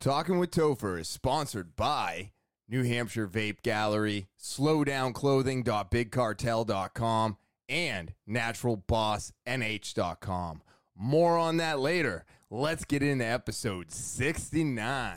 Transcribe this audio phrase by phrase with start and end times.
[0.00, 2.30] Talking with Topher is sponsored by
[2.66, 7.36] New Hampshire Vape Gallery, slowdownclothing.bigcartel.com,
[7.68, 10.62] and naturalbossnh.com.
[10.96, 12.24] More on that later.
[12.50, 15.16] Let's get into episode 69.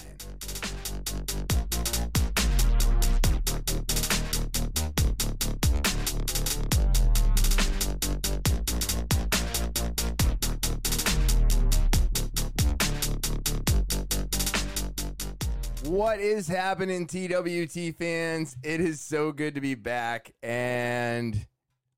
[15.94, 18.58] What is happening, TWT fans?
[18.63, 20.34] It is so good to be back.
[20.41, 21.45] And,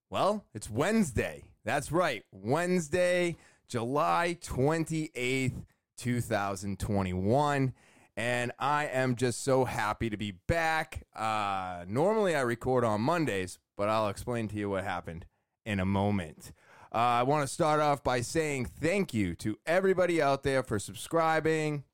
[0.09, 1.45] well, it's Wednesday.
[1.63, 2.21] That's right.
[2.33, 3.37] Wednesday,
[3.69, 5.63] July 28th,
[5.95, 7.73] 2021.
[8.17, 11.03] And I am just so happy to be back.
[11.15, 15.25] Uh, normally, I record on Mondays, but I'll explain to you what happened
[15.65, 16.51] in a moment.
[16.93, 20.79] Uh, I want to start off by saying thank you to everybody out there for
[20.79, 21.85] subscribing,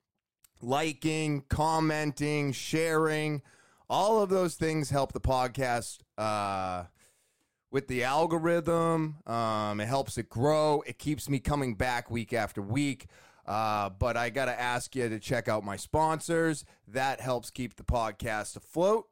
[0.62, 3.42] liking, commenting, sharing.
[3.90, 6.86] All of those things help the podcast uh,
[7.72, 9.18] with the algorithm.
[9.26, 10.84] Um, it helps it grow.
[10.86, 13.08] It keeps me coming back week after week.
[13.46, 16.64] Uh, but I got to ask you to check out my sponsors.
[16.88, 19.08] That helps keep the podcast afloat.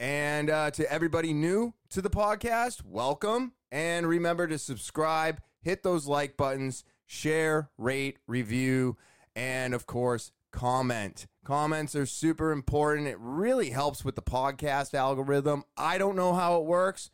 [0.00, 3.52] And uh, to everybody new to the podcast, welcome.
[3.70, 8.96] And remember to subscribe, hit those like buttons, share, rate, review,
[9.34, 11.26] and of course, comment.
[11.44, 13.08] Comments are super important.
[13.08, 15.64] It really helps with the podcast algorithm.
[15.76, 17.10] I don't know how it works,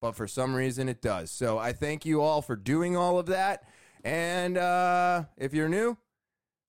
[0.00, 1.30] but for some reason it does.
[1.30, 3.64] So I thank you all for doing all of that.
[4.02, 5.96] And uh, if you're new,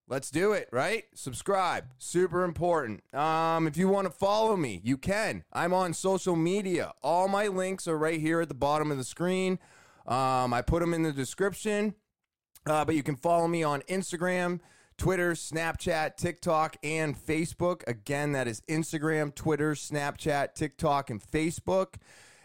[0.08, 1.06] let's do it, right?
[1.14, 3.04] Subscribe, super important.
[3.14, 5.44] Um, if you want to follow me, you can.
[5.52, 6.94] I'm on social media.
[7.04, 9.60] All my links are right here at the bottom of the screen.
[10.08, 11.96] Um, I put them in the description.
[12.68, 14.60] Uh, but you can follow me on Instagram,
[14.98, 17.82] Twitter, Snapchat, TikTok, and Facebook.
[17.88, 21.96] Again, that is Instagram, Twitter, Snapchat, TikTok, and Facebook.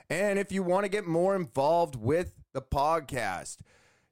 [0.09, 3.59] And if you want to get more involved with the podcast,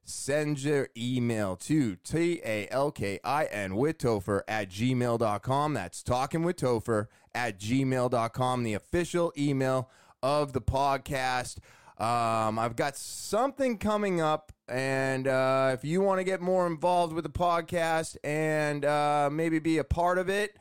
[0.03, 5.73] send your email to T-A-L-K-I-N with Topher at gmail.com.
[5.73, 9.89] That's talking with Topher at gmail.com, the official email
[10.23, 11.57] of the podcast.
[11.97, 17.13] Um, I've got something coming up, and uh, if you want to get more involved
[17.13, 20.55] with the podcast and uh, maybe be a part of it,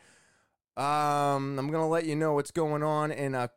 [0.77, 3.51] um, I'm going to let you know what's going on in a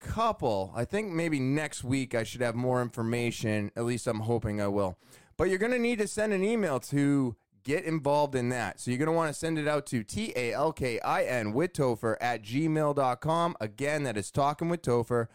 [0.00, 0.72] couple.
[0.74, 3.70] I think maybe next week I should have more information.
[3.76, 4.98] At least I'm hoping I will.
[5.36, 8.80] But you're going to need to send an email to get involved in that.
[8.80, 11.24] So you're going to want to send it out to T A L K I
[11.24, 13.56] N with Topher at gmail.com.
[13.60, 15.26] Again, that is talking with Topher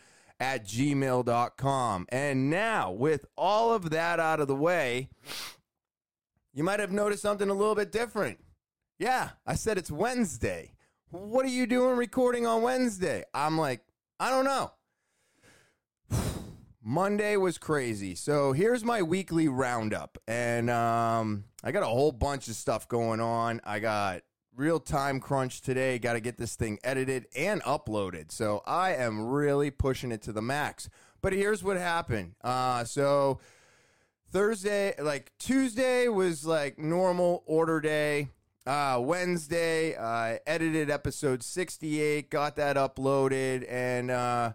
[0.41, 2.07] at gmail.com.
[2.09, 5.07] And now, with all of that out of the way,
[6.51, 8.39] you might have noticed something a little bit different.
[8.97, 10.73] Yeah, I said it's Wednesday.
[11.11, 13.23] What are you doing recording on Wednesday?
[13.35, 13.81] I'm like,
[14.19, 14.71] I don't know.
[16.83, 18.15] Monday was crazy.
[18.15, 20.17] So here's my weekly roundup.
[20.27, 23.61] And um, I got a whole bunch of stuff going on.
[23.63, 24.23] I got
[24.61, 25.97] real time crunch today.
[25.97, 28.31] Got to get this thing edited and uploaded.
[28.31, 30.87] So I am really pushing it to the max.
[31.21, 32.35] But here's what happened.
[32.43, 33.39] Uh, so
[34.31, 38.29] Thursday, like Tuesday was like normal order day.
[38.65, 44.53] Uh, Wednesday, I edited episode 68, got that uploaded, and, uh,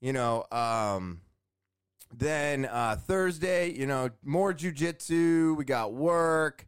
[0.00, 1.22] you know, um,
[2.16, 5.56] then uh, Thursday, you know, more jujitsu.
[5.56, 6.66] We got work.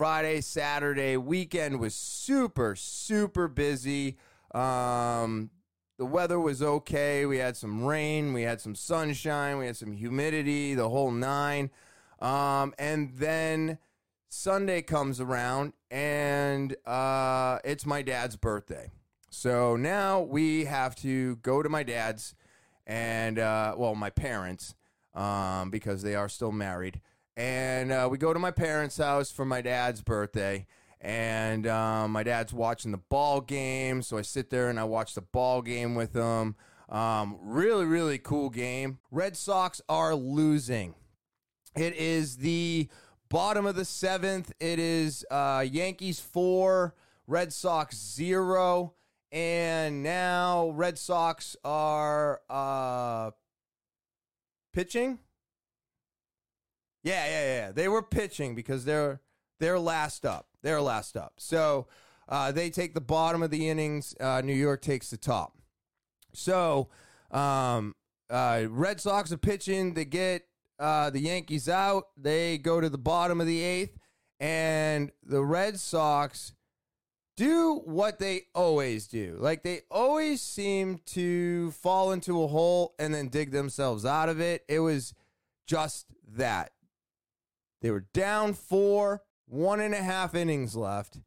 [0.00, 4.16] Friday, Saturday, weekend was super, super busy.
[4.54, 5.50] Um,
[5.98, 7.26] the weather was okay.
[7.26, 11.70] We had some rain, we had some sunshine, we had some humidity, the whole nine.
[12.18, 13.76] Um, and then
[14.30, 18.90] Sunday comes around, and uh, it's my dad's birthday.
[19.28, 22.34] So now we have to go to my dad's
[22.86, 24.74] and, uh, well, my parents,
[25.14, 27.02] um, because they are still married.
[27.40, 30.66] And uh, we go to my parents' house for my dad's birthday.
[31.00, 34.02] And um, my dad's watching the ball game.
[34.02, 36.54] So I sit there and I watch the ball game with him.
[36.90, 38.98] Um, really, really cool game.
[39.10, 40.94] Red Sox are losing.
[41.74, 42.90] It is the
[43.30, 44.52] bottom of the seventh.
[44.60, 46.94] It is uh, Yankees four,
[47.26, 48.92] Red Sox zero,
[49.32, 53.30] and now Red Sox are uh,
[54.74, 55.20] pitching.
[57.02, 57.72] Yeah, yeah, yeah.
[57.72, 59.20] They were pitching because they're
[59.58, 60.48] they're last up.
[60.62, 61.34] They're last up.
[61.38, 61.86] So
[62.28, 64.14] uh, they take the bottom of the innings.
[64.20, 65.56] Uh, New York takes the top.
[66.32, 66.88] So
[67.30, 67.94] um,
[68.28, 69.94] uh, Red Sox are pitching.
[69.94, 70.46] They get
[70.78, 72.08] uh, the Yankees out.
[72.16, 73.98] They go to the bottom of the eighth,
[74.38, 76.52] and the Red Sox
[77.36, 79.36] do what they always do.
[79.40, 84.40] Like they always seem to fall into a hole and then dig themselves out of
[84.40, 84.64] it.
[84.68, 85.14] It was
[85.66, 86.06] just
[86.36, 86.72] that.
[87.80, 91.18] They were down four, one and a half innings left.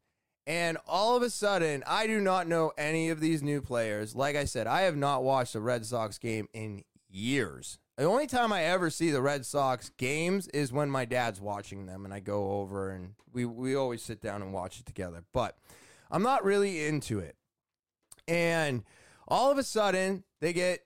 [0.46, 4.14] And all of a sudden, I do not know any of these new players.
[4.14, 7.78] Like I said, I have not watched a Red Sox game in years.
[7.96, 11.86] The only time I ever see the Red Sox games is when my dad's watching
[11.86, 15.24] them and I go over and we, we always sit down and watch it together.
[15.32, 15.56] But
[16.10, 17.36] I'm not really into it.
[18.26, 18.82] And
[19.28, 20.80] all of a sudden, they get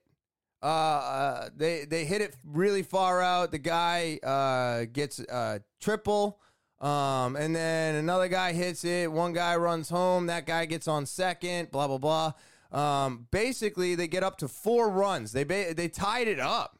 [0.63, 3.51] uh, uh they they hit it really far out.
[3.51, 6.41] The guy uh gets a triple.
[6.81, 9.11] Um, and then another guy hits it.
[9.11, 10.27] One guy runs home.
[10.27, 11.73] That guy gets on second.
[11.73, 12.33] Blah blah blah.
[12.71, 15.33] Um, basically, they get up to four runs.
[15.33, 16.79] They ba- they tied it up,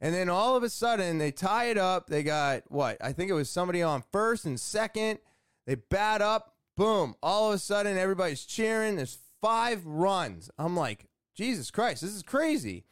[0.00, 2.08] and then all of a sudden they tie it up.
[2.08, 2.98] They got what?
[3.00, 5.20] I think it was somebody on first and second.
[5.66, 6.56] They bat up.
[6.76, 7.14] Boom!
[7.22, 8.96] All of a sudden, everybody's cheering.
[8.96, 10.50] There's five runs.
[10.58, 12.84] I'm like, Jesus Christ, this is crazy.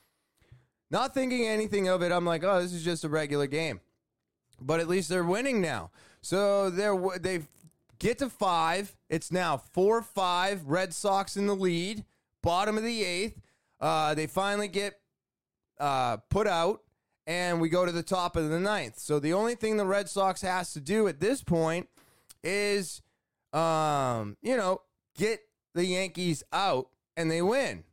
[0.91, 2.13] Not thinking anything of it.
[2.13, 3.81] I'm like, oh, this is just a regular game.
[4.61, 5.91] But at least they're winning now.
[6.21, 7.43] So they're they
[7.99, 8.97] get to five.
[9.09, 10.65] It's now four five.
[10.67, 12.05] Red Sox in the lead.
[12.43, 13.41] Bottom of the eighth.
[13.81, 14.99] Uh, they finally get
[15.79, 16.83] uh, put out,
[17.27, 18.99] and we go to the top of the ninth.
[18.99, 21.89] So the only thing the Red Sox has to do at this point
[22.43, 23.03] is,
[23.53, 24.83] um, you know,
[25.17, 25.41] get
[25.75, 27.85] the Yankees out, and they win.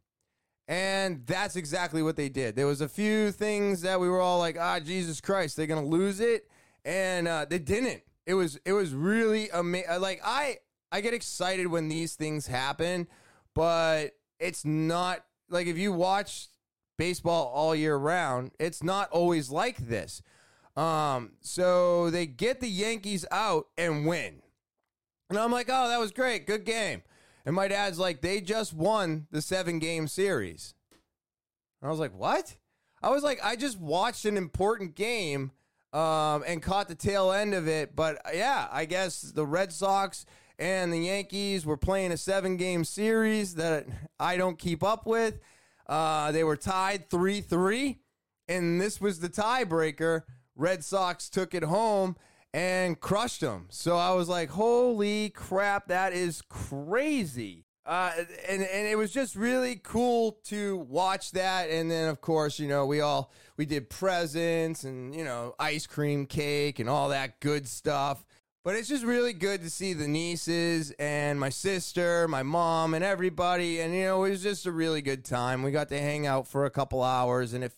[0.67, 2.55] And that's exactly what they did.
[2.55, 5.85] There was a few things that we were all like, "Ah, Jesus Christ, they're gonna
[5.85, 6.49] lose it,"
[6.83, 8.01] and uh, they didn't.
[8.25, 10.01] It was it was really amazing.
[10.01, 10.57] Like I
[10.91, 13.07] I get excited when these things happen,
[13.53, 16.47] but it's not like if you watch
[16.97, 20.21] baseball all year round, it's not always like this.
[20.75, 24.41] Um, so they get the Yankees out and win.
[25.29, 26.45] And I'm like, oh, that was great.
[26.45, 27.03] Good game.
[27.45, 30.73] And my dad's like, they just won the seven game series.
[31.81, 32.55] And I was like, what?
[33.03, 35.51] I was like, I just watched an important game
[35.93, 37.95] um, and caught the tail end of it.
[37.95, 40.25] But yeah, I guess the Red Sox
[40.57, 43.85] and the Yankees were playing a seven game series that
[44.19, 45.39] I don't keep up with.
[45.87, 47.99] Uh, they were tied 3 3,
[48.47, 50.23] and this was the tiebreaker.
[50.55, 52.15] Red Sox took it home
[52.55, 53.67] and crushed them.
[53.69, 57.65] So I was like, holy crap, that is crazy.
[57.85, 58.13] Uh,
[58.47, 61.69] and and it was just really cool to watch that.
[61.69, 65.85] And then of course, you know, we all we did presents and you know ice
[65.85, 68.25] cream cake and all that good stuff.
[68.63, 73.03] But it's just really good to see the nieces and my sister, my mom, and
[73.03, 73.81] everybody.
[73.81, 75.61] And you know, it was just a really good time.
[75.61, 77.73] We got to hang out for a couple hours, and if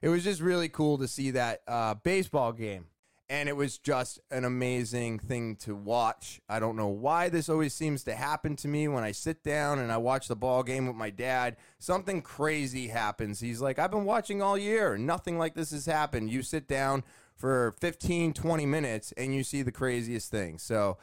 [0.00, 2.86] it was just really cool to see that uh, baseball game
[3.32, 6.38] and it was just an amazing thing to watch.
[6.50, 9.78] I don't know why this always seems to happen to me when I sit down
[9.78, 11.56] and I watch the ball game with my dad.
[11.78, 13.40] Something crazy happens.
[13.40, 14.98] He's like, I've been watching all year.
[14.98, 16.30] Nothing like this has happened.
[16.30, 20.58] You sit down for 15, 20 minutes and you see the craziest thing.
[20.58, 20.98] So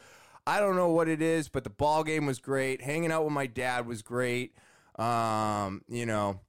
[0.46, 2.84] I don't know what it is, but the ball game was great.
[2.84, 4.54] Hanging out with my dad was great.
[5.00, 6.42] Um, you know,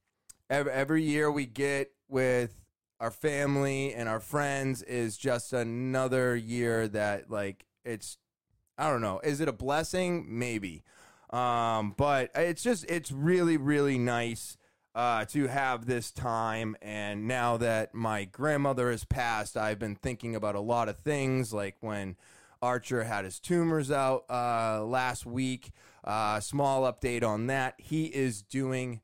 [0.51, 2.60] every, every year we get with
[3.01, 8.19] our family and our friends is just another year that like it's
[8.79, 9.21] I don't know.
[9.25, 10.27] Is it a blessing?
[10.29, 10.85] Maybe.
[11.31, 14.57] Um, but it's just it's really really nice
[14.95, 16.77] uh, to have this time.
[16.83, 21.53] And now that my grandmother has passed, I've been thinking about a lot of things,
[21.53, 22.17] like when
[22.63, 25.71] Archer had his tumors out uh, last week.
[26.05, 27.75] Uh, small update on that.
[27.79, 29.01] He is doing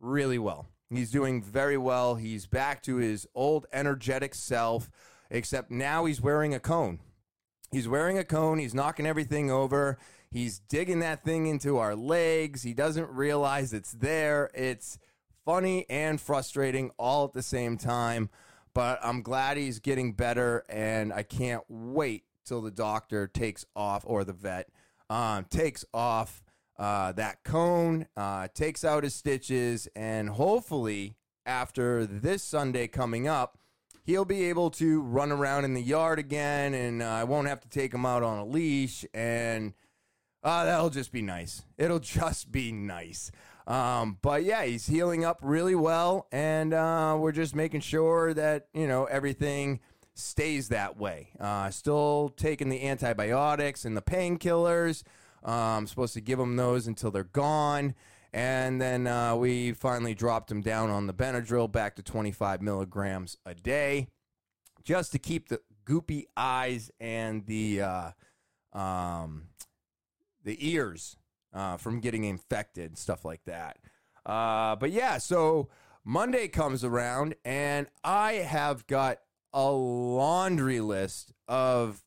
[0.00, 0.66] really well.
[0.90, 2.14] He's doing very well.
[2.14, 4.90] He's back to his old energetic self,
[5.30, 7.00] except now he's wearing a cone.
[7.70, 8.58] He's wearing a cone.
[8.58, 9.98] He's knocking everything over.
[10.30, 12.62] He's digging that thing into our legs.
[12.62, 14.50] He doesn't realize it's there.
[14.54, 14.98] It's
[15.44, 18.30] funny and frustrating all at the same time.
[18.74, 24.02] But I'm glad he's getting better, and I can't wait till the doctor takes off
[24.06, 24.68] or the vet
[25.10, 26.42] um, takes off
[26.78, 31.16] uh, that cone, uh, takes out his stitches, and hopefully
[31.46, 33.58] after this Sunday coming up,
[34.04, 37.60] he'll be able to run around in the yard again, and uh, I won't have
[37.60, 39.72] to take him out on a leash, and
[40.42, 41.62] uh, that'll just be nice.
[41.78, 43.30] It'll just be nice.
[43.66, 48.66] Um, but yeah, he's healing up really well, and uh, we're just making sure that
[48.74, 49.80] you know everything
[50.14, 51.30] stays that way.
[51.40, 55.02] Uh, still taking the antibiotics and the painkillers.
[55.44, 57.94] Um, supposed to give them those until they're gone.
[58.32, 63.36] And then uh, we finally dropped them down on the Benadryl back to 25 milligrams
[63.46, 64.08] a day
[64.82, 68.10] just to keep the goopy eyes and the uh,
[68.72, 69.48] um,
[70.42, 71.16] the ears
[71.52, 73.78] uh, from getting infected, stuff like that.
[74.26, 75.68] Uh, but yeah, so
[76.04, 79.18] Monday comes around, and I have got
[79.52, 82.02] a laundry list of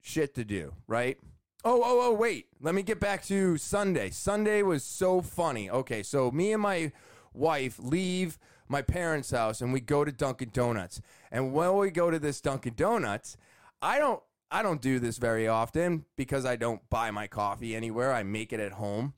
[0.00, 1.18] shit to do, right?
[1.64, 2.46] Oh, oh, oh, wait.
[2.60, 4.10] Let me get back to Sunday.
[4.10, 5.70] Sunday was so funny.
[5.70, 6.90] Okay, so me and my
[7.32, 8.38] wife leave
[8.68, 11.00] my parents' house and we go to Dunkin' Donuts.
[11.30, 13.36] And when we go to this Dunkin' Donuts,
[13.80, 18.12] I don't I don't do this very often because I don't buy my coffee anywhere.
[18.12, 19.14] I make it at home.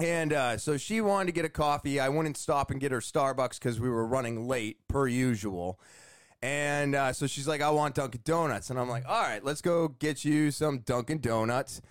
[0.00, 2.00] And uh, so she wanted to get a coffee.
[2.00, 5.78] I wouldn't stop and get her Starbucks because we were running late, per usual.
[6.46, 8.70] And uh, so she's like, I want Dunkin' Donuts.
[8.70, 11.82] And I'm like, all right, let's go get you some Dunkin' Donuts.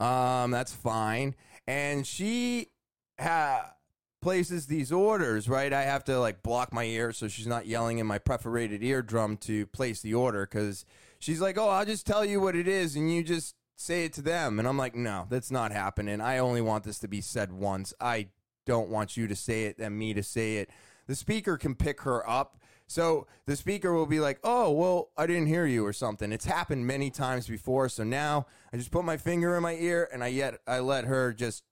[0.00, 1.34] Um, that's fine.
[1.66, 2.72] And she
[3.18, 3.72] ha-
[4.20, 5.72] places these orders, right?
[5.72, 9.38] I have to like block my ear so she's not yelling in my perforated eardrum
[9.38, 10.84] to place the order because
[11.18, 14.12] she's like, oh, I'll just tell you what it is and you just say it
[14.12, 14.58] to them.
[14.58, 16.20] And I'm like, no, that's not happening.
[16.20, 17.94] I only want this to be said once.
[17.98, 18.28] I
[18.66, 20.68] don't want you to say it and me to say it.
[21.06, 22.58] The speaker can pick her up
[22.92, 26.30] so the speaker will be like, "Oh, well, I didn't hear you" or something.
[26.30, 27.88] It's happened many times before.
[27.88, 31.06] So now I just put my finger in my ear and I yet I let
[31.06, 31.64] her just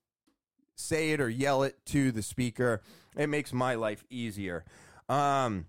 [0.75, 2.81] say it or yell it to the speaker.
[3.15, 4.65] It makes my life easier.
[5.09, 5.67] Um,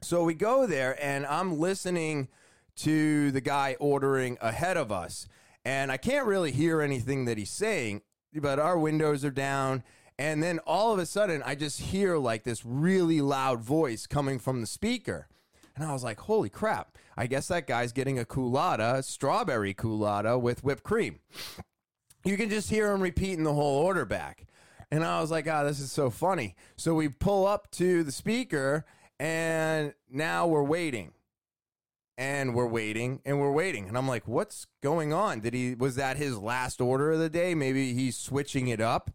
[0.00, 2.28] so we go there and I'm listening
[2.76, 5.28] to the guy ordering ahead of us,
[5.64, 8.00] and I can't really hear anything that he's saying,
[8.34, 9.82] but our windows are down
[10.18, 14.38] and then all of a sudden, I just hear like this really loud voice coming
[14.38, 15.28] from the speaker.
[15.74, 16.96] And I was like, holy crap.
[17.16, 21.20] I guess that guy's getting a Coolatta, strawberry Coolatta with whipped cream.
[22.24, 24.46] You can just hear him repeating the whole order back.
[24.90, 26.56] And I was like, oh, this is so funny.
[26.76, 28.86] So we pull up to the speaker,
[29.18, 31.12] and now we're waiting.
[32.18, 33.88] And we're waiting and we're waiting.
[33.88, 35.40] And I'm like, what's going on?
[35.40, 37.54] Did he, was that his last order of the day?
[37.54, 39.10] Maybe he's switching it up.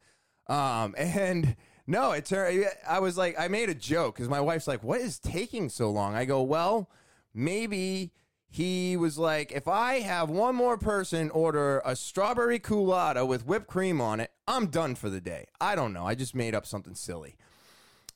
[0.48, 1.56] Um, and
[1.88, 5.20] no, it's I was like, I made a joke because my wife's like, "What is
[5.20, 6.90] taking so long?" I go, "Well,
[7.34, 8.12] maybe."
[8.54, 13.68] He was like, if I have one more person order a strawberry Coolatta with whipped
[13.68, 15.46] cream on it, I'm done for the day.
[15.62, 16.06] I don't know.
[16.06, 17.38] I just made up something silly.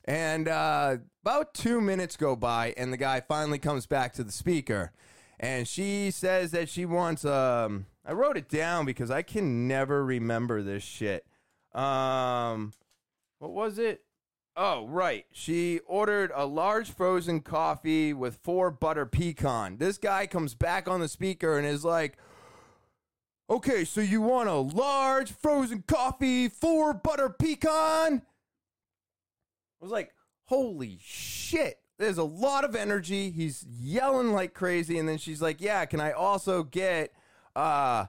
[0.06, 4.30] And uh, about two minutes go by, and the guy finally comes back to the
[4.30, 4.92] speaker,
[5.40, 7.24] and she says that she wants.
[7.24, 11.26] Um, I wrote it down because I can never remember this shit.
[11.76, 12.72] Um,
[13.38, 14.02] what was it?
[14.56, 15.26] Oh, right.
[15.32, 19.76] She ordered a large frozen coffee with four butter pecan.
[19.76, 22.16] This guy comes back on the speaker and is like,
[23.48, 28.22] Okay, so you want a large frozen coffee, four butter pecan?
[28.22, 30.12] I was like,
[30.46, 31.78] Holy shit.
[31.98, 33.30] There's a lot of energy.
[33.30, 34.98] He's yelling like crazy.
[34.98, 37.12] And then she's like, Yeah, can I also get
[37.54, 38.06] uh,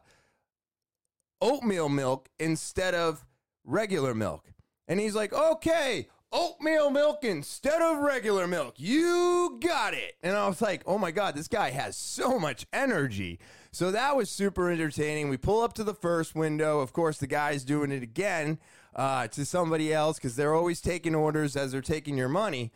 [1.42, 3.27] oatmeal milk instead of
[3.68, 4.52] regular milk.
[4.88, 8.76] And he's like, okay, oatmeal milk instead of regular milk.
[8.78, 10.16] You got it.
[10.24, 13.40] And I was like, oh my God, this guy has so much energy.
[13.72, 15.30] So that was super entertaining.
[15.30, 16.80] We pull up to the first window.
[16.80, 18.60] Of course, the guy's doing it again
[18.96, 22.72] uh, to somebody else because they're always taking orders as they're taking your money.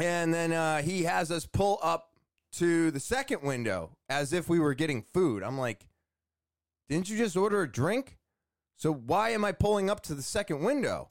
[0.00, 2.12] And then uh, he has us pull up
[2.52, 5.42] to the second window as if we were getting food.
[5.42, 5.86] I'm like,
[6.88, 8.18] didn't you just order a drink?
[8.82, 11.06] So why am I pulling up to the second window?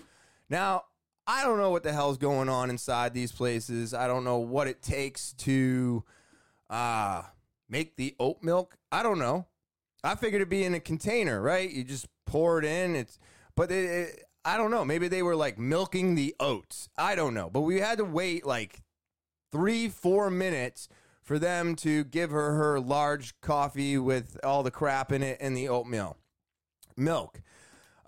[0.50, 0.84] Now,
[1.26, 3.94] I don't know what the hell's going on inside these places.
[3.94, 6.04] I don't know what it takes to
[6.70, 7.22] uh,
[7.70, 8.76] make the oat milk.
[8.92, 9.48] I don't know.
[10.04, 11.72] I figured it'd be in a container, right?
[11.72, 12.94] You just pour it in.
[12.94, 13.18] It's
[13.56, 14.84] but it, it, I don't know.
[14.84, 16.90] Maybe they were like milking the oats.
[16.98, 17.50] I don't know.
[17.50, 18.82] But we had to wait like
[19.50, 20.90] three, four minutes
[21.24, 25.56] for them to give her her large coffee with all the crap in it and
[25.56, 26.18] the oatmeal
[26.98, 27.42] milk.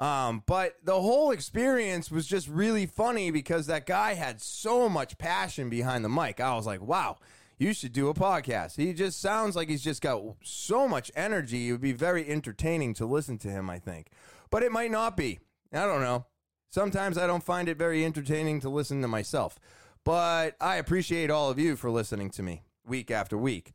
[0.03, 5.17] Um, but the whole experience was just really funny because that guy had so much
[5.17, 6.41] passion behind the mic.
[6.41, 7.19] I was like, wow,
[7.57, 8.75] you should do a podcast.
[8.75, 11.69] He just sounds like he's just got so much energy.
[11.69, 14.07] It would be very entertaining to listen to him, I think.
[14.49, 15.39] But it might not be.
[15.71, 16.25] I don't know.
[16.69, 19.57] Sometimes I don't find it very entertaining to listen to myself.
[20.03, 23.71] But I appreciate all of you for listening to me week after week.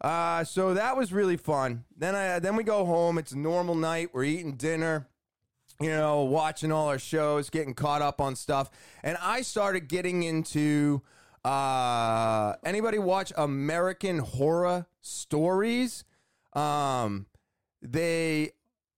[0.00, 1.84] Uh, so that was really fun.
[1.96, 3.16] Then I then we go home.
[3.16, 4.10] It's a normal night.
[4.12, 5.06] We're eating dinner
[5.80, 8.70] you know, watching all our shows, getting caught up on stuff.
[9.02, 11.02] And I started getting into
[11.44, 16.04] uh anybody watch American Horror Stories?
[16.52, 17.26] Um
[17.80, 18.52] they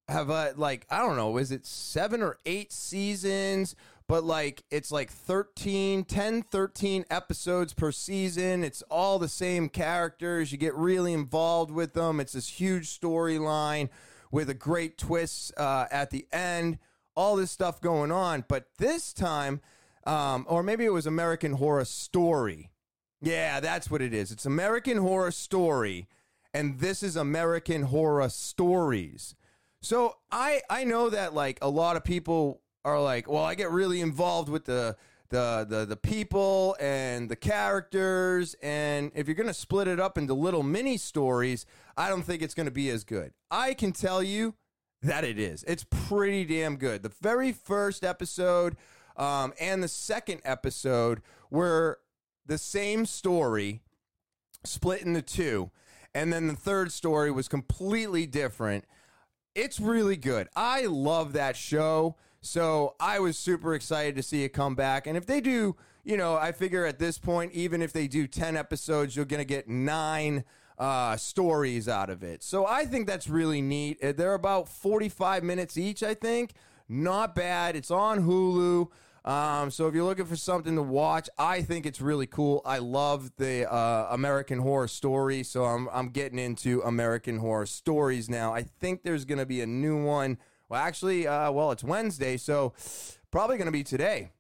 [0.09, 3.77] have a like I don't know, is it 7 or 8 seasons?
[4.09, 8.65] But like it's like 13, 10, 13 episodes per season.
[8.65, 10.51] It's all the same characters.
[10.51, 12.19] You get really involved with them.
[12.21, 13.91] It's this huge storyline
[14.31, 16.79] with a great twist uh, at the end.
[17.17, 19.61] All this stuff going on, but this time,
[20.07, 22.71] um, or maybe it was American Horror Story.
[23.21, 24.31] Yeah, that's what it is.
[24.31, 26.09] It's American Horror Story,
[26.55, 29.35] and this is American Horror Stories.
[29.83, 33.71] So I I know that like a lot of people are like, well, I get
[33.71, 34.97] really involved with the
[35.31, 40.19] the the the people and the characters and if you're going to split it up
[40.19, 43.33] into little mini stories, I don't think it's going to be as good.
[43.51, 44.55] I can tell you
[45.03, 45.65] that it is.
[45.65, 47.03] It's pretty damn good.
[47.03, 48.77] The very first episode
[49.17, 51.99] um, and the second episode were
[52.47, 53.83] the same story
[54.65, 55.71] split into two.
[56.15, 58.85] And then the third story was completely different.
[59.55, 60.49] It's really good.
[60.57, 62.17] I love that show.
[62.43, 65.07] So I was super excited to see it come back.
[65.07, 68.27] And if they do, you know, I figure at this point, even if they do
[68.27, 70.45] 10 episodes, you're going to get nine
[70.79, 72.43] uh, stories out of it.
[72.43, 74.03] So I think that's really neat.
[74.03, 76.53] Uh, they're about 45 minutes each, I think.
[76.89, 77.77] Not bad.
[77.77, 78.89] It's on Hulu.
[79.23, 82.63] Um, so if you're looking for something to watch, I think it's really cool.
[82.65, 88.31] I love the uh, American Horror Story, so I'm I'm getting into American Horror Stories
[88.31, 88.55] now.
[88.55, 90.39] I think there's going to be a new one
[90.71, 92.73] well, actually, uh, well, it's Wednesday, so
[93.33, 94.31] probably going to be today.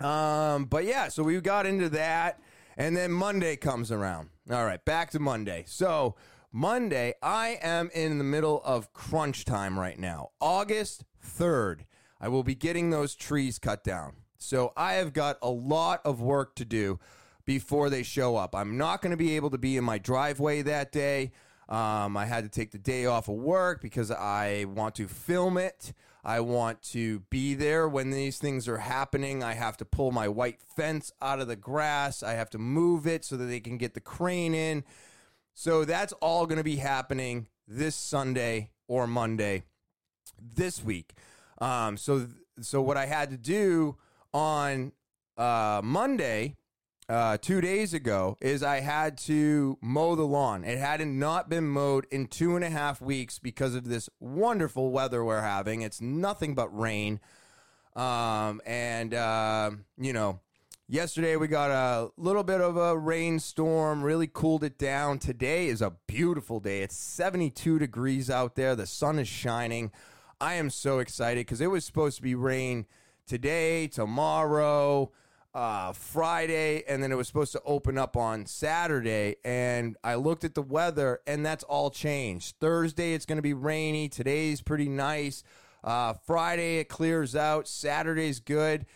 [0.00, 2.40] Um, but yeah, so we got into that,
[2.78, 4.30] and then Monday comes around.
[4.50, 5.64] All right, back to Monday.
[5.66, 6.16] So
[6.50, 10.30] Monday, I am in the middle of crunch time right now.
[10.40, 11.80] August 3rd,
[12.18, 14.14] I will be getting those trees cut down.
[14.38, 16.98] So I have got a lot of work to do
[17.44, 18.54] before they show up.
[18.54, 21.32] I'm not going to be able to be in my driveway that day.
[21.70, 25.56] Um, I had to take the day off of work because I want to film
[25.56, 25.92] it.
[26.24, 29.42] I want to be there when these things are happening.
[29.42, 32.22] I have to pull my white fence out of the grass.
[32.22, 34.84] I have to move it so that they can get the crane in.
[35.54, 39.62] So that's all going to be happening this Sunday or Monday
[40.40, 41.14] this week.
[41.60, 42.26] Um, so,
[42.60, 43.96] so what I had to do
[44.34, 44.92] on
[45.36, 46.56] uh, Monday
[47.10, 50.62] uh, two days ago is I had to mow the lawn.
[50.62, 54.92] It hadn't not been mowed in two and a half weeks because of this wonderful
[54.92, 55.82] weather we're having.
[55.82, 57.18] It's nothing but rain.
[57.96, 60.38] Um, and, uh, you know,
[60.88, 65.18] yesterday we got a little bit of a rainstorm, really cooled it down.
[65.18, 66.82] Today is a beautiful day.
[66.82, 68.76] It's 72 degrees out there.
[68.76, 69.90] The sun is shining.
[70.40, 72.86] I am so excited because it was supposed to be rain
[73.26, 75.10] today, tomorrow
[75.54, 79.36] uh, Friday, and then it was supposed to open up on Saturday.
[79.44, 82.56] And I looked at the weather, and that's all changed.
[82.60, 84.08] Thursday, it's going to be rainy.
[84.08, 85.42] Today's pretty nice.
[85.82, 87.66] Uh, Friday, it clears out.
[87.66, 88.86] Saturday's good.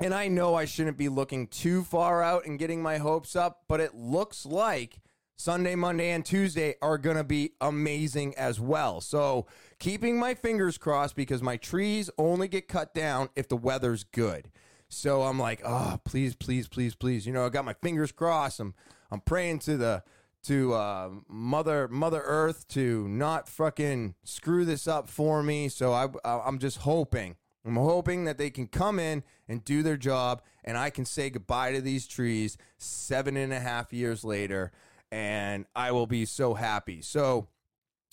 [0.00, 3.64] And I know I shouldn't be looking too far out and getting my hopes up,
[3.66, 5.00] but it looks like
[5.34, 9.00] Sunday, Monday, and Tuesday are going to be amazing as well.
[9.00, 9.46] So,
[9.80, 14.50] keeping my fingers crossed because my trees only get cut down if the weather's good.
[14.88, 17.26] So I'm like, oh, please, please, please, please.
[17.26, 18.60] You know, I got my fingers crossed.
[18.60, 18.74] I'm
[19.10, 20.02] I'm praying to the
[20.44, 25.68] to uh, Mother Mother Earth to not fucking screw this up for me.
[25.68, 27.36] So I I'm just hoping.
[27.64, 31.28] I'm hoping that they can come in and do their job, and I can say
[31.28, 34.72] goodbye to these trees seven and a half years later,
[35.12, 37.02] and I will be so happy.
[37.02, 37.48] So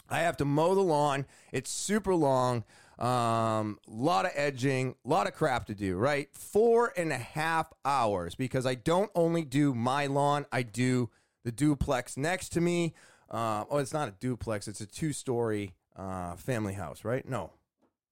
[0.10, 1.26] I have to mow the lawn.
[1.54, 2.66] It's super long.
[2.97, 6.29] Um, a lot of edging, a lot of crap to do, right?
[6.31, 11.10] Four and a half hours because I don't only do my lawn, I do
[11.43, 12.93] the duplex next to me.
[13.29, 17.27] Uh, oh, it's not a duplex, it's a two story uh, family house, right?
[17.27, 17.51] No.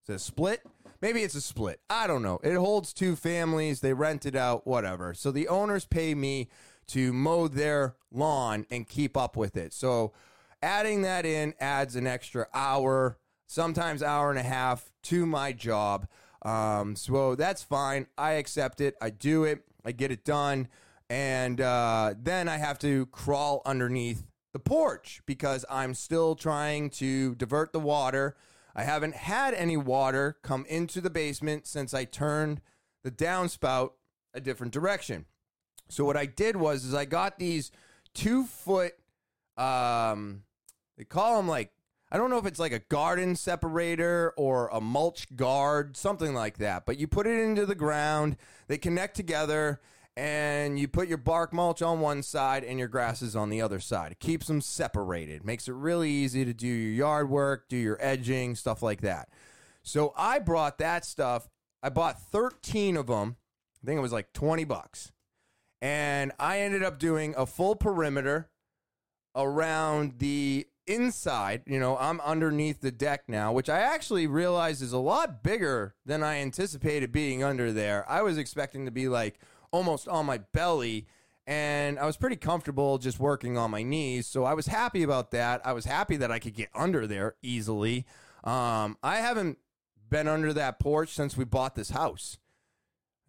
[0.03, 0.61] Is it a split?
[1.01, 1.79] Maybe it's a split.
[1.89, 2.39] I don't know.
[2.43, 5.13] It holds two families, they rent it out, whatever.
[5.13, 6.49] So the owners pay me
[6.87, 9.73] to mow their lawn and keep up with it.
[9.73, 10.11] So
[10.61, 13.17] adding that in adds an extra hour
[13.47, 16.07] sometimes hour and a half to my job.
[16.43, 18.07] Um, so that's fine.
[18.17, 18.95] I accept it.
[19.01, 19.63] I do it.
[19.85, 20.67] I get it done.
[21.09, 27.35] And uh, then I have to crawl underneath the porch because I'm still trying to
[27.35, 28.35] divert the water.
[28.75, 32.61] I haven't had any water come into the basement since I turned
[33.03, 33.91] the downspout
[34.33, 35.25] a different direction.
[35.89, 37.71] So what I did was is I got these
[38.13, 38.93] two foot
[39.57, 40.43] um
[40.97, 41.71] they call them like
[42.13, 46.59] I don't know if it's like a garden separator or a mulch guard, something like
[46.59, 46.85] that.
[46.85, 49.81] But you put it into the ground, they connect together,
[50.15, 53.79] and you put your bark mulch on one side and your grasses on the other
[53.79, 54.11] side.
[54.11, 57.97] It keeps them separated, makes it really easy to do your yard work, do your
[57.99, 59.29] edging, stuff like that.
[59.81, 61.49] So I brought that stuff.
[61.81, 63.37] I bought 13 of them.
[63.83, 65.11] I think it was like 20 bucks.
[65.81, 68.51] And I ended up doing a full perimeter
[69.35, 74.93] around the inside, you know, I'm underneath the deck now, which I actually realize is
[74.93, 78.09] a lot bigger than I anticipated being under there.
[78.09, 79.39] I was expecting to be like
[79.71, 81.07] almost on my belly,
[81.45, 84.27] and I was pretty comfortable just working on my knees.
[84.27, 85.61] So I was happy about that.
[85.65, 88.05] I was happy that I could get under there easily.
[88.43, 89.57] Um, I haven't
[90.09, 92.37] been under that porch since we bought this house.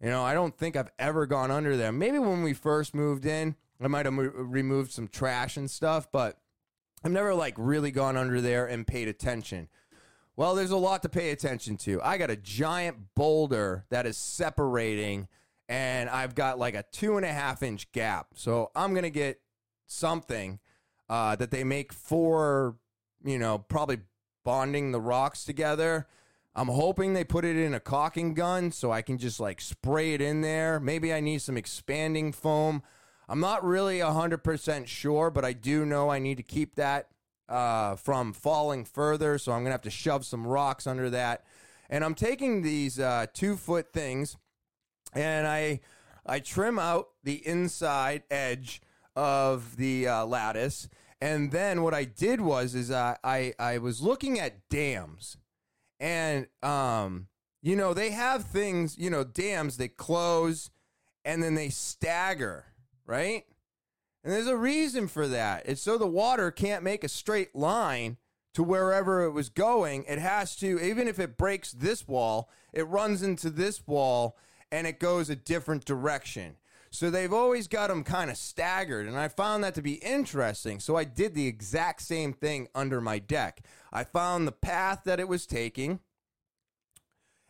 [0.01, 1.91] You know, I don't think I've ever gone under there.
[1.91, 6.11] Maybe when we first moved in, I might have mo- removed some trash and stuff,
[6.11, 6.37] but
[7.05, 9.67] I've never like really gone under there and paid attention.
[10.35, 12.01] Well, there's a lot to pay attention to.
[12.03, 15.27] I got a giant boulder that is separating,
[15.69, 18.29] and I've got like a two and a half inch gap.
[18.33, 19.39] So I'm gonna get
[19.85, 20.59] something
[21.07, 22.75] uh, that they make for,
[23.23, 23.99] you know, probably
[24.43, 26.07] bonding the rocks together.
[26.55, 30.15] I'm hoping they put it in a caulking gun so I can just like spray
[30.15, 30.79] it in there.
[30.79, 32.81] Maybe I need some expanding foam.
[33.27, 37.09] I'm not really 100% sure, but I do know I need to keep that
[37.49, 39.37] uh, from falling further.
[39.37, 41.43] So I'm going to have to shove some rocks under that.
[41.89, 44.37] And I'm taking these uh, two foot things
[45.13, 45.79] and I,
[46.25, 48.81] I trim out the inside edge
[49.15, 50.89] of the uh, lattice.
[51.21, 55.37] And then what I did was is I, I, I was looking at dams
[55.99, 57.27] and um,
[57.61, 60.69] you know, they have things, you know, dams they close
[61.23, 62.65] and then they stagger,
[63.05, 63.45] right?
[64.23, 65.63] And there's a reason for that.
[65.65, 68.17] It's so the water can't make a straight line
[68.53, 70.05] to wherever it was going.
[70.07, 74.37] It has to, even if it breaks this wall, it runs into this wall
[74.71, 76.55] and it goes a different direction.
[76.89, 80.79] So they've always got them kind of staggered, and I found that to be interesting.
[80.79, 83.65] So I did the exact same thing under my deck.
[83.91, 85.99] I found the path that it was taking,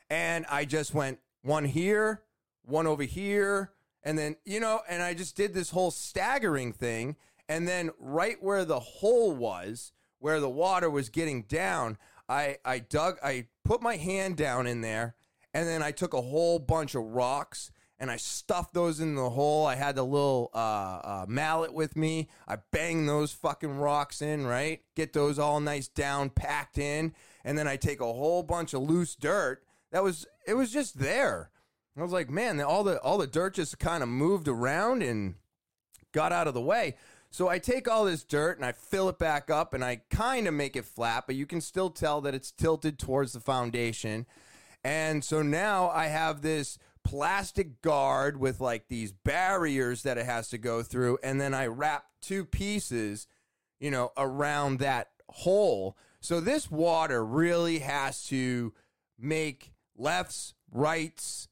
[0.10, 2.24] and I just went one here,
[2.64, 3.72] one over here,
[4.06, 7.16] and then, you know, and I just did this whole staggering thing.
[7.50, 11.98] And then right where the hole was, where the water was getting down,
[12.30, 15.16] I, I dug, I put my hand down in there,
[15.54, 19.30] and then I took a whole bunch of rocks and I stuffed those in the
[19.30, 19.66] hole.
[19.66, 22.28] I had the little uh, uh, mallet with me.
[22.48, 24.82] I banged those fucking rocks in, right?
[24.96, 27.14] Get those all nice down, packed in,
[27.46, 29.64] and then I take a whole bunch of loose dirt.
[29.92, 31.52] That was it was just there.
[31.98, 35.36] I was like, man, all the all the dirt just kind of moved around and
[36.12, 36.96] got out of the way.
[37.32, 40.48] So I take all this dirt and I fill it back up and I kind
[40.48, 44.26] of make it flat, but you can still tell that it's tilted towards the foundation.
[44.84, 50.50] And so now I have this plastic guard with like these barriers that it has
[50.50, 53.28] to go through and then I wrap two pieces,
[53.80, 55.98] you know, around that hole.
[56.22, 58.74] So this water really has to
[59.20, 61.48] make lefts, rights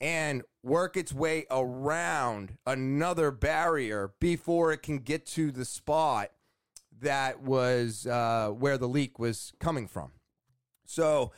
[0.00, 6.30] and work its way around another barrier before it can get to the spot
[7.00, 10.12] that was uh, where the leak was coming from.
[10.84, 11.32] So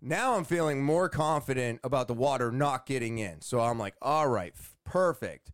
[0.00, 3.40] now I'm feeling more confident about the water not getting in.
[3.40, 5.52] So I'm like, all right, perfect.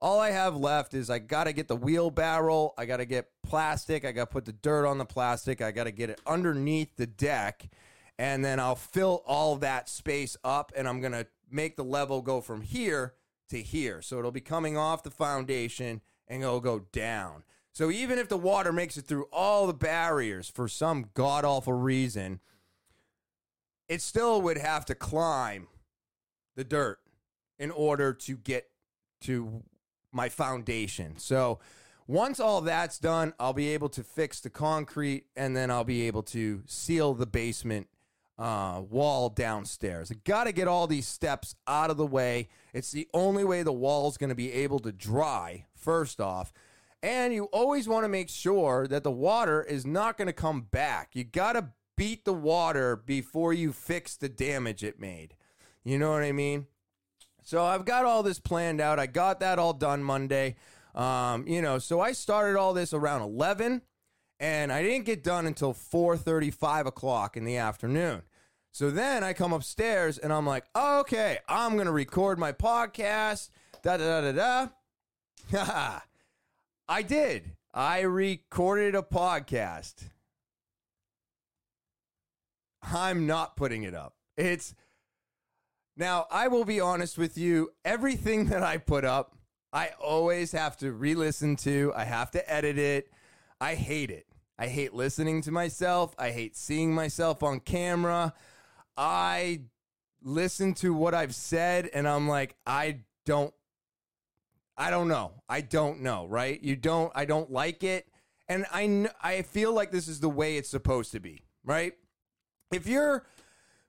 [0.00, 2.74] All I have left is I got to get the wheelbarrow.
[2.76, 4.04] I got to get plastic.
[4.04, 5.62] I got to put the dirt on the plastic.
[5.62, 7.68] I got to get it underneath the deck.
[8.18, 12.20] And then I'll fill all that space up and I'm going to make the level
[12.20, 13.14] go from here
[13.48, 14.02] to here.
[14.02, 17.44] So it'll be coming off the foundation and it'll go down.
[17.72, 21.72] So even if the water makes it through all the barriers for some god awful
[21.72, 22.40] reason,
[23.88, 25.68] it still would have to climb
[26.56, 26.98] the dirt
[27.58, 28.70] in order to get
[29.22, 29.62] to
[30.12, 31.18] my foundation.
[31.18, 31.58] So
[32.06, 36.06] once all that's done, I'll be able to fix the concrete and then I'll be
[36.06, 37.88] able to seal the basement
[38.38, 40.10] uh, wall downstairs.
[40.10, 42.48] I got to get all these steps out of the way.
[42.72, 46.52] It's the only way the wall's going to be able to dry, first off.
[47.02, 50.62] And you always want to make sure that the water is not going to come
[50.62, 51.10] back.
[51.12, 55.34] You got to beat the water before you fix the damage it made.
[55.84, 56.66] You know what I mean?
[57.42, 58.98] So I've got all this planned out.
[58.98, 60.56] I got that all done Monday.
[60.94, 63.82] Um, you know, so I started all this around 11
[64.44, 68.20] and I didn't get done until 4:30, 5 o'clock in the afternoon.
[68.72, 73.48] So then I come upstairs and I'm like, okay, I'm gonna record my podcast.
[73.82, 74.68] Da da da da
[75.50, 76.00] da.
[76.88, 77.52] I did.
[77.72, 80.10] I recorded a podcast.
[82.82, 84.14] I'm not putting it up.
[84.36, 84.74] It's
[85.96, 89.38] now, I will be honest with you, everything that I put up,
[89.72, 93.10] I always have to re listen to, I have to edit it.
[93.58, 94.26] I hate it.
[94.58, 96.14] I hate listening to myself.
[96.18, 98.34] I hate seeing myself on camera.
[98.96, 99.62] I
[100.22, 103.52] listen to what I've said and I'm like, I don't,
[104.76, 105.32] I don't know.
[105.48, 106.60] I don't know, right?
[106.62, 108.06] You don't, I don't like it.
[108.48, 111.94] And I I feel like this is the way it's supposed to be, right?
[112.72, 113.24] If you're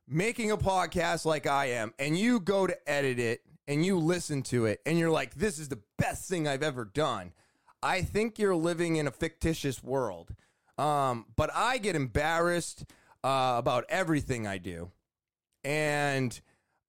[0.08, 4.44] making a podcast like I am and you go to edit it and you listen
[4.44, 7.34] to it and you're like this is the best thing I've ever done,
[7.84, 10.34] I think you're living in a fictitious world.
[10.78, 12.86] Um, but I get embarrassed
[13.24, 14.92] uh, about everything I do.
[15.64, 16.40] And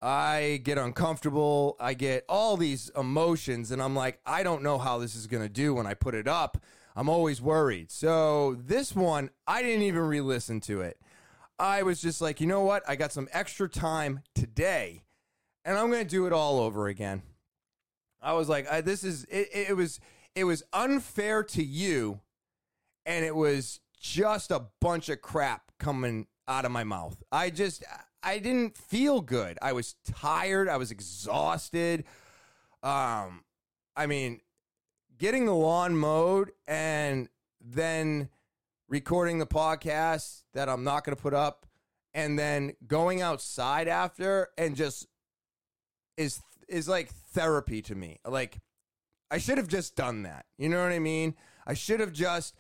[0.03, 1.77] I get uncomfortable.
[1.81, 5.49] I get all these emotions, and I'm like, I don't know how this is to
[5.49, 6.59] do when I put it up.
[6.95, 7.91] I'm always worried.
[7.91, 11.01] So this one, I didn't even re listen to it.
[11.59, 12.83] I was just like, you know what?
[12.87, 15.05] I got some extra time today,
[15.65, 17.23] and I'm to do it all over again.
[18.21, 20.01] I was like, I, this is, it, it was,
[20.35, 22.21] it was unfair to you,
[23.07, 27.23] and it was just a bunch of crap coming out of my mouth.
[27.33, 27.83] I just,
[28.23, 29.59] I didn't feel good.
[29.63, 30.69] I was tired.
[30.69, 32.05] I was exhausted.
[32.83, 33.45] Um,
[33.97, 34.41] I mean,
[35.17, 37.29] getting the lawn mowed and
[37.61, 38.29] then
[38.89, 41.67] recording the podcast that I'm not going to put up
[42.13, 45.07] and then going outside after and just
[46.17, 48.19] is is like therapy to me.
[48.27, 48.59] Like
[49.31, 50.47] I should have just done that.
[50.59, 51.35] You know what I mean?
[51.67, 52.55] I should have just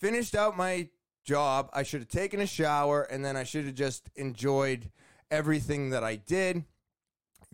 [0.00, 0.88] finished out my
[1.24, 1.68] job.
[1.72, 4.90] I should have taken a shower and then I should have just enjoyed
[5.30, 6.64] everything that I did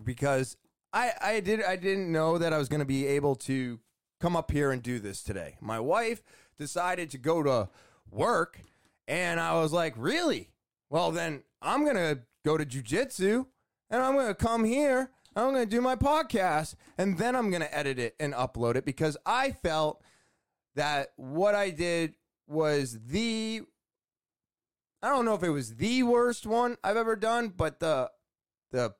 [0.02, 0.57] because
[0.92, 3.80] I I did I didn't know that I was going to be able to
[4.20, 5.57] come up here and do this today.
[5.61, 6.22] My wife
[6.57, 7.68] decided to go to
[8.11, 8.61] work
[9.09, 10.50] and I was like, "Really?
[10.88, 13.46] Well, then I'm going to go to jujitsu
[13.90, 15.11] and I'm going to come here.
[15.35, 18.76] I'm going to do my podcast and then I'm going to edit it and upload
[18.76, 20.00] it because I felt
[20.76, 22.14] that what I did
[22.46, 23.62] was the
[25.02, 28.11] I don't know if it was the worst one I've ever done, but the
[28.72, 28.94] the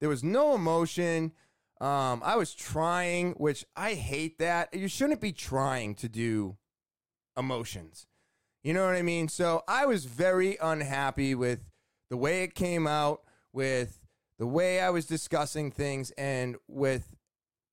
[0.00, 1.32] there was no emotion.
[1.80, 4.74] Um, I was trying, which I hate that.
[4.74, 6.56] You shouldn't be trying to do
[7.36, 8.06] emotions.
[8.64, 9.28] You know what I mean?
[9.28, 11.60] So I was very unhappy with
[12.10, 13.22] the way it came out,
[13.52, 14.00] with
[14.38, 17.14] the way I was discussing things, and with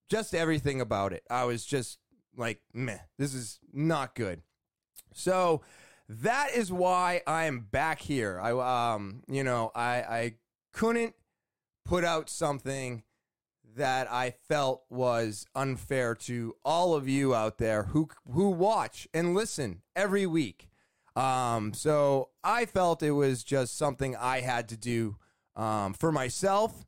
[0.10, 1.24] just everything about it.
[1.30, 1.98] I was just
[2.38, 4.44] like, meh, this is not good.
[5.16, 5.62] So
[6.10, 8.40] that is why I am back here.
[8.40, 10.34] I um, you know, I I
[10.74, 11.16] couldn't
[11.86, 13.04] put out something
[13.76, 19.34] that I felt was unfair to all of you out there who who watch and
[19.34, 20.70] listen every week.
[21.16, 25.18] Um, so I felt it was just something I had to do
[25.56, 26.86] um, for myself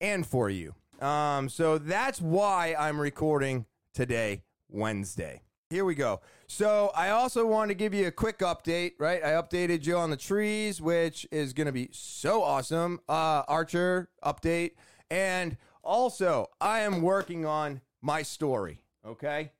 [0.00, 0.74] and for you.
[1.00, 5.42] Um, so that's why I'm recording today, Wednesday.
[5.70, 6.22] Here we go.
[6.46, 9.22] So I also want to give you a quick update, right?
[9.22, 13.00] I updated you on the trees, which is going to be so awesome.
[13.06, 14.72] Uh, Archer update.
[15.10, 19.52] And also, I am working on my story, okay?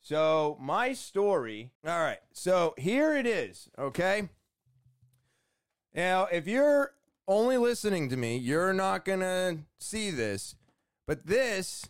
[0.00, 2.20] So, my story, all right.
[2.32, 4.28] So, here it is, okay?
[5.92, 6.92] Now, if you're
[7.26, 10.54] only listening to me, you're not going to see this,
[11.06, 11.88] but this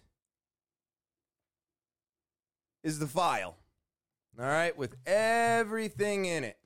[2.82, 3.56] is the file.
[4.38, 6.58] All right, with everything in it.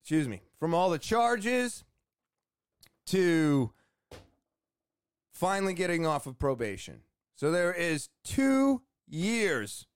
[0.00, 0.42] Excuse me.
[0.60, 1.84] From all the charges
[3.06, 3.72] to
[5.32, 7.00] finally getting off of probation.
[7.34, 9.86] So there is two years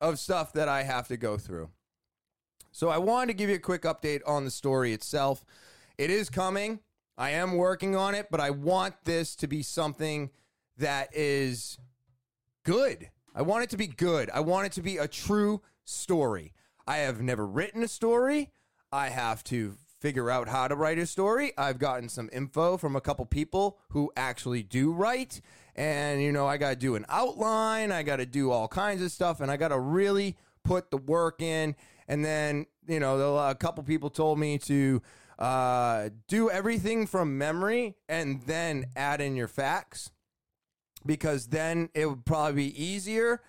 [0.00, 1.70] of stuff that I have to go through.
[2.72, 5.44] So I wanted to give you a quick update on the story itself.
[5.96, 6.80] It is coming.
[7.16, 10.30] I am working on it, but I want this to be something
[10.78, 11.78] that is
[12.64, 13.10] good.
[13.34, 14.30] I want it to be good.
[14.30, 16.52] I want it to be a true story.
[16.86, 18.50] I have never written a story.
[18.92, 21.52] I have to figure out how to write a story.
[21.56, 25.40] I've gotten some info from a couple people who actually do write.
[25.74, 29.02] And, you know, I got to do an outline, I got to do all kinds
[29.02, 31.74] of stuff, and I got to really put the work in.
[32.06, 35.02] And then, you know, a couple people told me to
[35.38, 40.10] uh, do everything from memory and then add in your facts
[41.06, 43.42] because then it would probably be easier.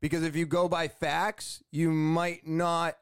[0.00, 2.96] Because if you go by facts, you might not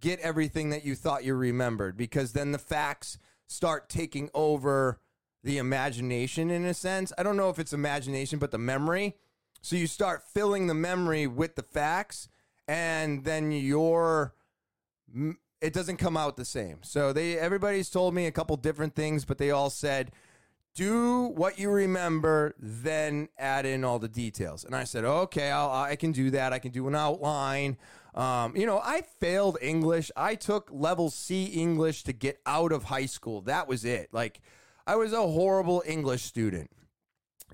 [0.00, 5.00] get everything that you thought you remembered because then the facts start taking over
[5.42, 7.12] the imagination in a sense.
[7.16, 9.16] I don't know if it's imagination, but the memory.
[9.62, 12.28] So you start filling the memory with the facts,
[12.68, 14.34] and then your
[15.60, 16.78] it doesn't come out the same.
[16.82, 20.12] So they everybody's told me a couple different things, but they all said
[20.76, 24.64] do what you remember, then add in all the details.
[24.64, 26.52] And I said, okay, I'll, I can do that.
[26.52, 27.78] I can do an outline.
[28.14, 30.10] Um, you know, I failed English.
[30.16, 33.40] I took level C English to get out of high school.
[33.42, 34.10] That was it.
[34.12, 34.40] Like,
[34.86, 36.70] I was a horrible English student.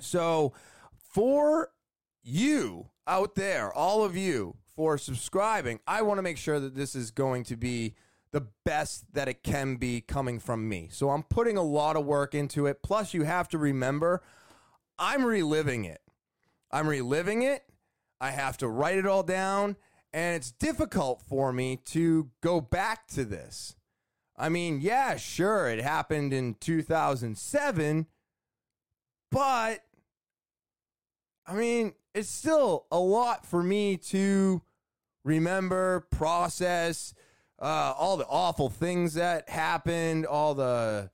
[0.00, 0.52] So,
[0.96, 1.70] for
[2.22, 5.80] you out there, all of you, for subscribing.
[5.86, 7.94] I want to make sure that this is going to be
[8.32, 10.88] the best that it can be coming from me.
[10.90, 12.82] So I'm putting a lot of work into it.
[12.82, 14.22] Plus, you have to remember,
[14.98, 16.00] I'm reliving it.
[16.70, 17.64] I'm reliving it.
[18.20, 19.76] I have to write it all down,
[20.12, 23.74] and it's difficult for me to go back to this.
[24.36, 28.06] I mean, yeah, sure, it happened in 2007,
[29.30, 29.84] but
[31.44, 34.62] I mean, it's still a lot for me to
[35.24, 37.14] remember, process,
[37.62, 41.10] uh, all the awful things that happened, all the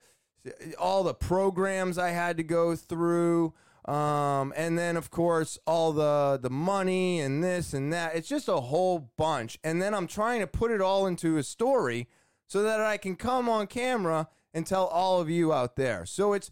[0.79, 3.53] all the programs I had to go through,
[3.85, 8.15] um, and then of course all the the money and this and that.
[8.15, 11.43] It's just a whole bunch, and then I'm trying to put it all into a
[11.43, 12.07] story
[12.47, 16.03] so that I can come on camera and tell all of you out there.
[16.07, 16.49] So it's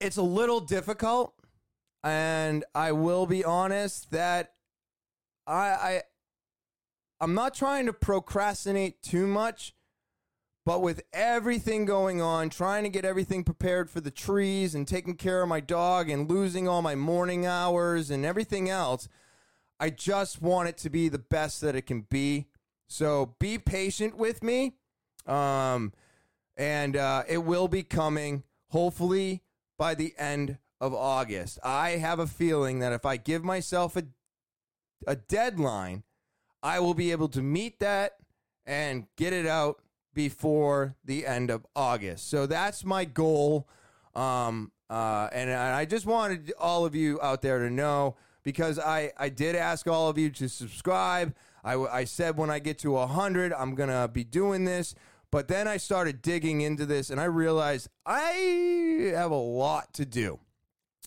[0.00, 1.32] it's a little difficult,
[2.04, 4.52] and I will be honest that
[5.46, 6.02] I I
[7.22, 9.76] I'm not trying to procrastinate too much,
[10.66, 15.14] but with everything going on, trying to get everything prepared for the trees and taking
[15.14, 19.08] care of my dog and losing all my morning hours and everything else,
[19.78, 22.48] I just want it to be the best that it can be.
[22.88, 24.74] So be patient with me.
[25.24, 25.92] Um,
[26.56, 29.44] and uh, it will be coming hopefully
[29.78, 31.60] by the end of August.
[31.62, 34.06] I have a feeling that if I give myself a,
[35.06, 36.02] a deadline,
[36.62, 38.16] I will be able to meet that
[38.66, 39.82] and get it out
[40.14, 42.30] before the end of August.
[42.30, 43.68] So that's my goal.
[44.14, 49.12] Um, uh, and I just wanted all of you out there to know because I,
[49.16, 51.34] I did ask all of you to subscribe.
[51.64, 54.94] I, I said when I get to 100, I'm going to be doing this.
[55.30, 60.04] But then I started digging into this and I realized I have a lot to
[60.04, 60.40] do.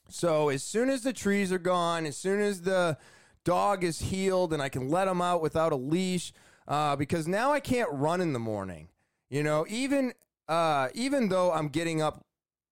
[0.10, 2.98] So as soon as the trees are gone, as soon as the
[3.46, 6.34] dog is healed and I can let him out without a leash
[6.68, 8.90] uh, because now I can't run in the morning.
[9.30, 10.14] You know, even
[10.48, 12.26] uh, even though I'm getting up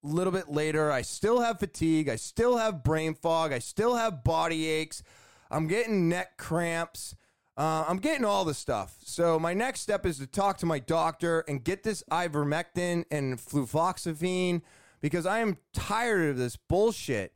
[0.03, 2.09] a little bit later, I still have fatigue.
[2.09, 3.53] I still have brain fog.
[3.53, 5.01] I still have body aches.
[5.49, 7.15] I'm getting neck cramps.
[7.55, 8.97] Uh, I'm getting all the stuff.
[9.03, 13.37] So my next step is to talk to my doctor and get this ivermectin and
[13.37, 14.61] fluvoxamine
[15.01, 17.33] because I am tired of this bullshit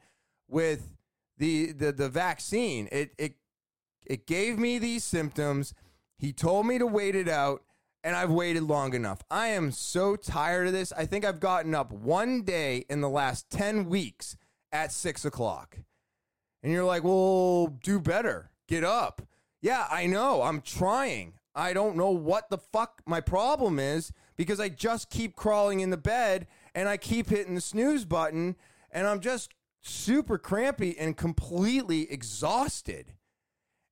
[0.47, 0.97] with
[1.38, 2.88] the the the vaccine.
[2.91, 3.36] It it
[4.06, 5.73] it gave me these symptoms.
[6.17, 7.63] He told me to wait it out,
[8.04, 9.21] and I've waited long enough.
[9.30, 10.91] I am so tired of this.
[10.93, 14.36] I think I've gotten up one day in the last ten weeks
[14.71, 15.78] at six o'clock,
[16.63, 18.52] and you're like, "Well, do better.
[18.67, 19.21] Get up."
[19.62, 20.43] Yeah, I know.
[20.43, 21.34] I'm trying.
[21.56, 25.89] I don't know what the fuck my problem is because I just keep crawling in
[25.89, 26.45] the bed
[26.76, 28.56] and I keep hitting the snooze button
[28.91, 29.52] and I'm just
[29.88, 33.13] super crampy and completely exhausted.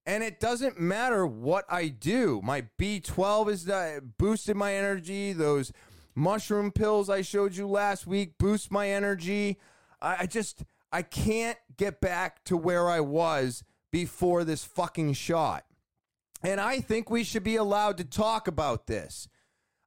[0.04, 2.40] And it doesn't matter what I do.
[2.44, 5.32] My B12 is uh, boosted my energy.
[5.32, 5.72] Those
[6.14, 9.58] mushroom pills I showed you last week boost my energy.
[10.00, 15.64] I, I just I can't get back to where I was before this fucking shot.
[16.42, 19.28] And I think we should be allowed to talk about this.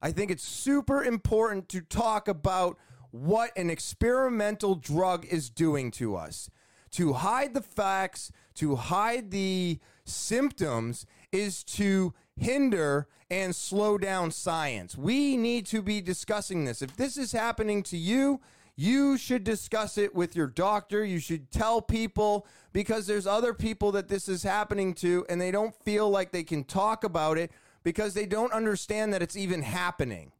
[0.02, 2.78] I think it's super important to talk about
[3.10, 6.50] what an experimental drug is doing to us.
[6.92, 14.96] To hide the facts, to hide the symptoms, is to hinder and slow down science.
[14.96, 16.82] We need to be discussing this.
[16.82, 18.40] If this is happening to you,
[18.74, 21.04] you should discuss it with your doctor.
[21.04, 25.50] You should tell people because there's other people that this is happening to and they
[25.50, 29.62] don't feel like they can talk about it because they don't understand that it's even
[29.62, 30.32] happening.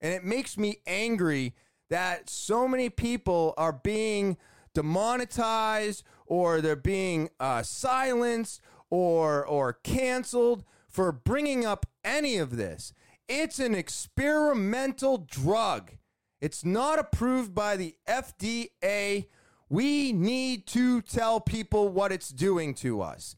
[0.00, 1.54] And it makes me angry
[1.90, 4.36] that so many people are being
[4.74, 12.92] demonetized or they're being uh, silenced or or canceled for bringing up any of this.
[13.28, 15.92] It's an experimental drug.
[16.40, 19.26] It's not approved by the FDA.
[19.68, 23.36] We need to tell people what it's doing to us.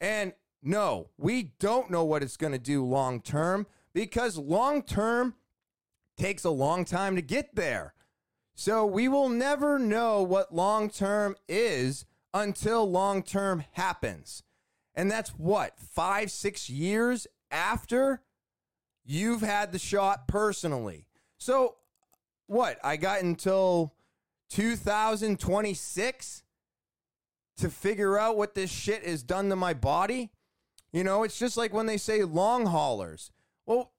[0.00, 5.34] And no, we don't know what it's going to do long term because long term
[6.18, 7.94] takes a long time to get there.
[8.54, 12.04] So we will never know what long term is
[12.34, 14.42] until long term happens.
[14.94, 18.20] And that's what, five, six years after
[19.04, 21.06] you've had the shot personally.
[21.38, 21.76] So
[22.48, 22.78] what?
[22.82, 23.94] I got until
[24.50, 26.42] 2026
[27.58, 30.30] to figure out what this shit has done to my body.
[30.92, 33.30] You know, it's just like when they say long haulers.
[33.66, 33.92] Well,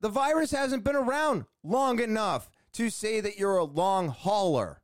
[0.00, 4.80] the virus hasn't been around long enough to say that you're a long hauler.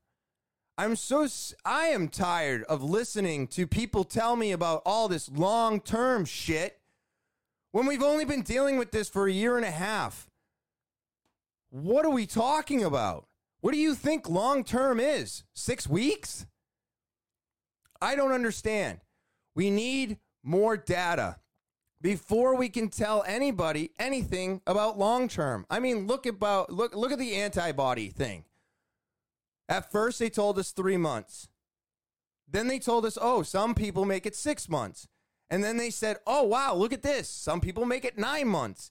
[0.77, 1.29] I'm so
[1.65, 6.81] I am tired of listening to people tell me about all this long-term shit
[7.71, 10.27] when we've only been dealing with this for a year and a half.
[11.71, 13.29] What are we talking about?
[13.61, 15.45] What do you think long-term is?
[15.55, 16.47] 6 weeks?
[18.01, 18.99] I don't understand.
[19.55, 21.37] We need more data
[22.05, 25.65] before we can tell anybody anything about long term.
[25.71, 28.45] I mean, look about look look at the antibody thing.
[29.71, 31.49] At first, they told us three months.
[32.47, 35.09] Then they told us, oh, some people make it six months.
[35.49, 37.27] And then they said, oh, wow, look at this.
[37.31, 38.91] Some people make it nine months.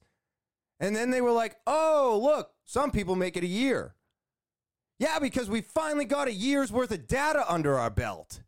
[0.80, 3.94] And then they were like, oh, look, some people make it a year.
[4.98, 8.42] Yeah, because we finally got a year's worth of data under our belt.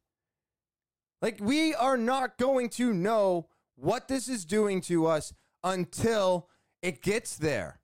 [1.21, 6.49] Like, we are not going to know what this is doing to us until
[6.81, 7.79] it gets there.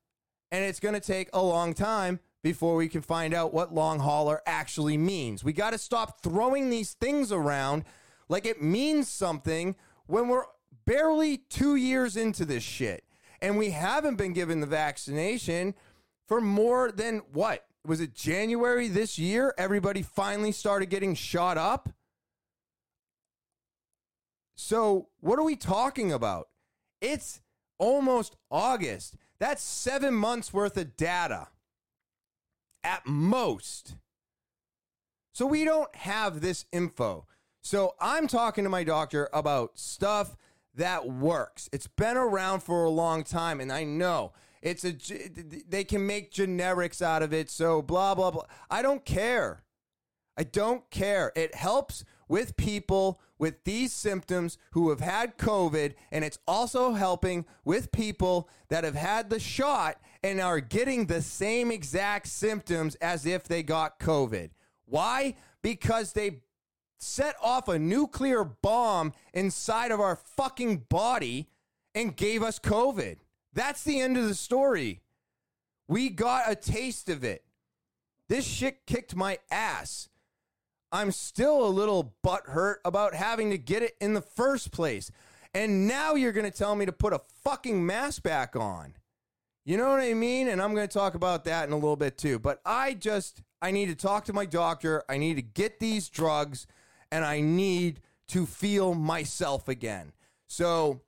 [0.50, 4.00] And it's going to take a long time before we can find out what long
[4.00, 5.44] hauler actually means.
[5.44, 7.84] We got to stop throwing these things around
[8.28, 9.76] like it means something
[10.06, 10.44] when we're
[10.84, 13.04] barely two years into this shit.
[13.40, 15.74] And we haven't been given the vaccination
[16.28, 17.64] for more than what?
[17.84, 19.52] Was it January this year?
[19.58, 21.88] Everybody finally started getting shot up.
[24.54, 26.48] So, what are we talking about?
[27.00, 27.40] It's
[27.78, 29.16] almost August.
[29.38, 31.48] That's seven months worth of data
[32.84, 33.96] at most.
[35.32, 37.26] So we don't have this info.
[37.62, 40.36] So I'm talking to my doctor about stuff
[40.74, 41.68] that works.
[41.72, 44.92] It's been around for a long time, and I know it's a
[45.68, 47.50] they can make generics out of it.
[47.50, 48.46] So blah blah blah.
[48.70, 49.64] I don't care.
[50.36, 51.32] I don't care.
[51.36, 57.44] It helps with people with these symptoms who have had COVID, and it's also helping
[57.64, 63.26] with people that have had the shot and are getting the same exact symptoms as
[63.26, 64.50] if they got COVID.
[64.84, 65.34] Why?
[65.60, 66.42] Because they
[67.00, 71.48] set off a nuclear bomb inside of our fucking body
[71.96, 73.16] and gave us COVID.
[73.52, 75.00] That's the end of the story.
[75.88, 77.42] We got a taste of it.
[78.28, 80.08] This shit kicked my ass.
[80.92, 85.10] I'm still a little butthurt about having to get it in the first place.
[85.54, 88.94] And now you're going to tell me to put a fucking mask back on.
[89.64, 90.48] You know what I mean?
[90.48, 92.38] And I'm going to talk about that in a little bit too.
[92.38, 95.02] But I just, I need to talk to my doctor.
[95.08, 96.66] I need to get these drugs
[97.10, 100.12] and I need to feel myself again.
[100.48, 101.02] So,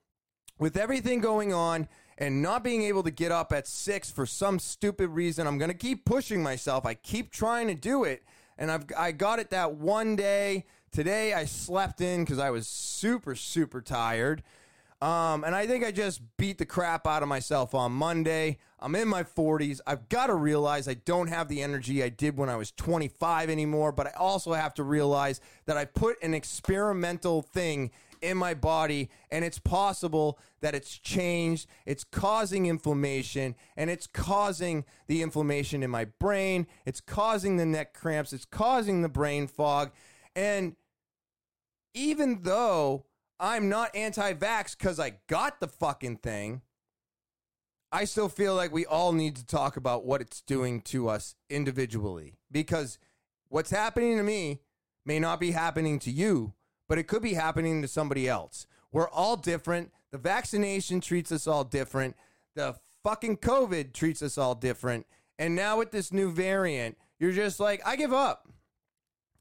[0.57, 4.57] with everything going on and not being able to get up at six for some
[4.57, 6.85] stupid reason, I'm going to keep pushing myself.
[6.85, 8.23] I keep trying to do it
[8.57, 10.65] and I've I got it that one day.
[10.91, 14.43] Today I slept in because I was super super tired.
[15.01, 18.57] Um, and I think I just beat the crap out of myself on Monday.
[18.79, 19.81] I'm in my 40s.
[19.85, 23.49] I've got to realize I don't have the energy I did when I was 25
[23.49, 27.91] anymore, but I also have to realize that I put an experimental thing
[28.21, 31.67] in my body, and it's possible that it's changed.
[31.85, 36.67] It's causing inflammation, and it's causing the inflammation in my brain.
[36.85, 38.33] It's causing the neck cramps.
[38.33, 39.91] It's causing the brain fog.
[40.35, 40.75] And
[41.93, 43.05] even though
[43.39, 46.61] I'm not anti vax because I got the fucking thing,
[47.91, 51.35] I still feel like we all need to talk about what it's doing to us
[51.49, 52.99] individually because
[53.47, 54.59] what's happening to me
[55.05, 56.53] may not be happening to you
[56.87, 58.67] but it could be happening to somebody else.
[58.91, 59.91] We're all different.
[60.11, 62.15] The vaccination treats us all different.
[62.55, 65.05] The fucking COVID treats us all different.
[65.37, 68.47] And now with this new variant, you're just like, I give up.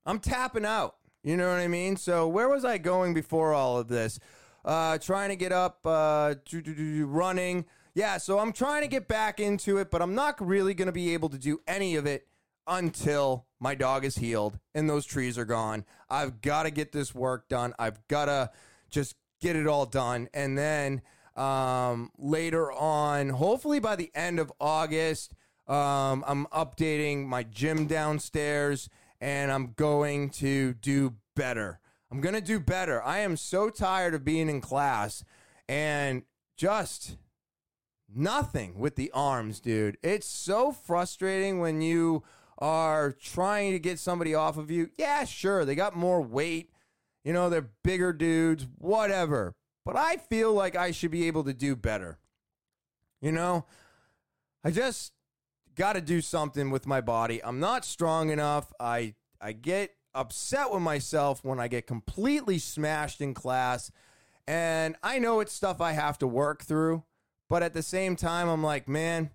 [0.06, 0.96] I'm tapping out.
[1.22, 1.96] You know what I mean?
[1.96, 4.18] So where was I going before all of this?
[4.64, 7.64] Uh, trying to get up, uh, running.
[7.94, 10.92] Yeah, so I'm trying to get back into it, but I'm not really going to
[10.92, 12.26] be able to do any of it
[12.66, 15.86] until my dog is healed and those trees are gone.
[16.10, 17.72] I've got to get this work done.
[17.78, 18.50] I've got to
[18.90, 20.28] just get it all done.
[20.34, 21.00] And then
[21.34, 25.32] um, later on, hopefully by the end of August,
[25.66, 31.80] um, I'm updating my gym downstairs and I'm going to do better.
[32.12, 33.02] I'm going to do better.
[33.02, 35.24] I am so tired of being in class
[35.70, 36.24] and
[36.58, 37.16] just
[38.14, 39.96] nothing with the arms, dude.
[40.02, 42.24] It's so frustrating when you
[42.64, 46.70] are trying to get somebody off of you, yeah, sure, they got more weight.
[47.22, 49.52] You know, they're bigger dudes, whatever.
[49.84, 52.18] But I feel like I should be able to do better.
[53.20, 53.66] You know,
[54.64, 55.12] I just
[55.74, 57.44] got to do something with my body.
[57.44, 58.72] I'm not strong enough.
[58.80, 63.90] I I get upset with myself when I get completely smashed in class.
[64.46, 67.02] And I know it's stuff I have to work through,
[67.50, 69.32] but at the same time I'm like, man,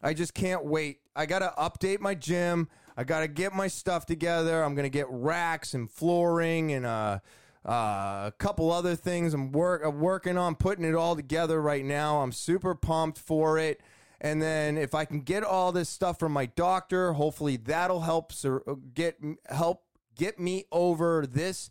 [0.00, 2.68] I just can't wait I got to update my gym.
[2.96, 4.62] I got to get my stuff together.
[4.62, 7.18] I'm to get racks and flooring and uh,
[7.66, 9.34] uh, a couple other things.
[9.34, 12.22] I'm work I'm working on putting it all together right now.
[12.22, 13.80] I'm super pumped for it.
[14.20, 18.32] And then if I can get all this stuff from my doctor, hopefully that'll help
[18.32, 18.62] sur-
[18.94, 19.82] get help
[20.16, 21.68] get me over this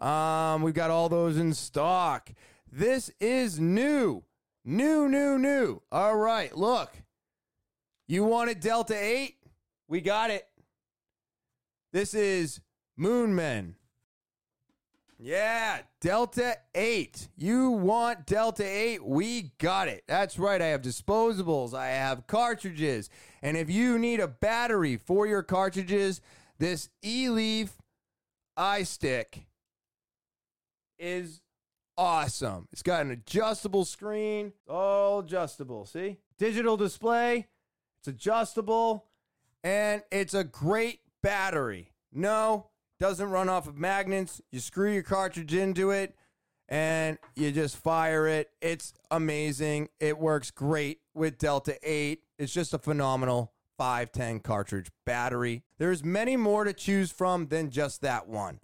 [0.00, 2.30] Um, we've got all those in stock.
[2.72, 4.24] This is new.
[4.64, 5.82] New, new, new.
[5.92, 7.03] All right, look.
[8.06, 9.36] You wanted Delta 8?
[9.88, 10.46] We got it.
[11.92, 12.60] This is
[13.00, 13.74] Moonmen.
[15.18, 17.28] Yeah, Delta 8.
[17.36, 19.04] You want Delta 8?
[19.04, 20.04] We got it.
[20.06, 20.60] That's right.
[20.60, 23.08] I have disposables, I have cartridges.
[23.42, 26.20] And if you need a battery for your cartridges,
[26.58, 27.70] this eLeaf
[28.58, 29.44] iStick
[30.98, 31.40] is
[31.96, 32.68] awesome.
[32.72, 35.86] It's got an adjustable screen, all adjustable.
[35.86, 36.18] See?
[36.38, 37.46] Digital display.
[38.04, 39.06] It's adjustable
[39.62, 41.90] and it's a great battery.
[42.12, 42.66] No,
[43.00, 44.42] doesn't run off of magnets.
[44.52, 46.14] You screw your cartridge into it
[46.68, 48.50] and you just fire it.
[48.60, 49.88] It's amazing.
[50.00, 52.20] It works great with Delta 8.
[52.38, 55.62] It's just a phenomenal 510 cartridge battery.
[55.78, 58.60] There's many more to choose from than just that one.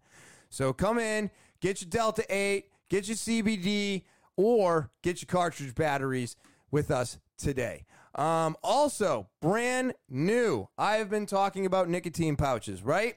[0.50, 1.30] So come in,
[1.62, 4.02] get your Delta 8, get your CBD,
[4.36, 6.36] or get your cartridge batteries
[6.70, 7.86] with us today.
[8.14, 10.68] Um, also, brand new.
[10.76, 13.16] I have been talking about nicotine pouches, right?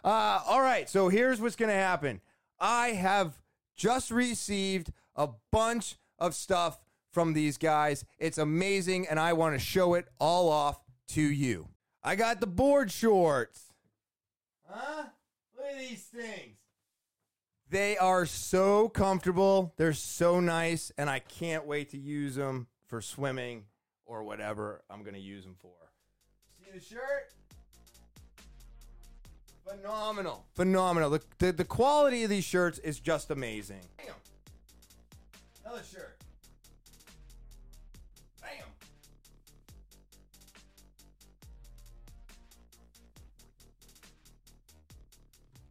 [0.05, 2.21] all right, so here's what's going to happen.
[2.59, 3.39] I have
[3.75, 6.79] just received a bunch of stuff
[7.13, 8.05] from these guys.
[8.19, 11.69] It's amazing, and I want to show it all off to you.
[12.03, 13.73] I got the board shorts.
[14.69, 15.05] Huh?
[15.57, 16.57] Look at these things.
[17.69, 19.75] They are so comfortable.
[19.77, 23.65] They're so nice, and I can't wait to use them for swimming
[24.07, 25.71] or whatever I'm going to use them for.
[26.59, 27.33] See the shirt?
[29.65, 30.45] Phenomenal.
[30.55, 31.11] Phenomenal.
[31.11, 33.83] The, the, the quality of these shirts is just amazing.
[33.99, 34.15] Bam.
[35.65, 36.10] Another shirt.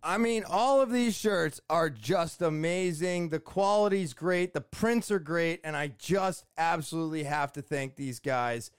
[0.02, 3.30] I mean, all of these shirts are just amazing.
[3.30, 8.20] The quality's great, the prints are great, and I just absolutely have to thank these
[8.20, 8.72] guys.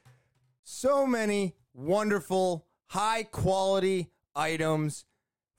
[0.63, 5.05] So many wonderful, high quality items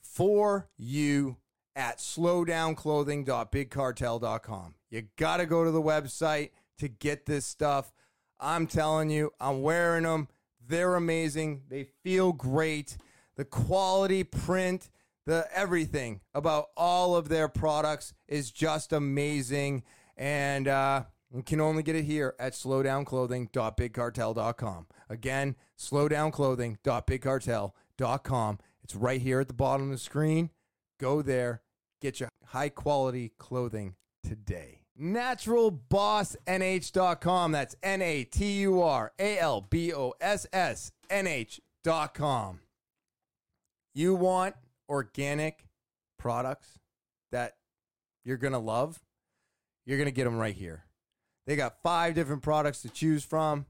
[0.02, 1.38] for you
[1.76, 4.76] at slowdownclothing.bigcartel.com.
[4.90, 6.50] You got to go to the website
[6.80, 7.94] to get this stuff.
[8.40, 10.28] I'm telling you, I'm wearing them.
[10.68, 11.64] They're amazing.
[11.70, 12.98] They feel great.
[13.38, 14.90] The quality, print,
[15.26, 19.84] the everything about all of their products is just amazing.
[20.18, 21.04] And uh,
[21.34, 24.88] you can only get it here at slowdownclothing.bigcartel.com.
[25.10, 28.60] Again, slowdownclothing.bigcartel.com.
[28.84, 30.50] It's right here at the bottom of the screen.
[31.00, 31.62] Go there,
[32.02, 34.80] get your high quality clothing today.
[35.00, 37.52] NaturalBossNH.com.
[37.52, 42.62] That's N A T U R A L B O S S N H.com.
[43.94, 44.56] You want
[44.92, 45.66] organic
[46.20, 46.78] products
[47.32, 47.54] that
[48.24, 49.00] you're going to love?
[49.86, 50.84] You're going to get them right here.
[51.48, 53.66] They got five different products to choose from.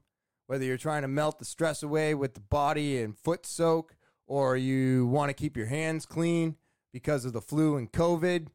[0.48, 3.94] Whether you're trying to melt the stress away with the body and foot soak,
[4.26, 6.56] or you want to keep your hands clean
[6.92, 8.48] because of the flu and COVID,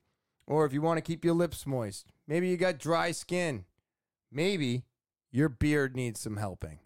[0.45, 3.65] or if you want to keep your lips moist, maybe you got dry skin,
[4.32, 4.84] maybe
[5.32, 6.80] your beard needs some helping.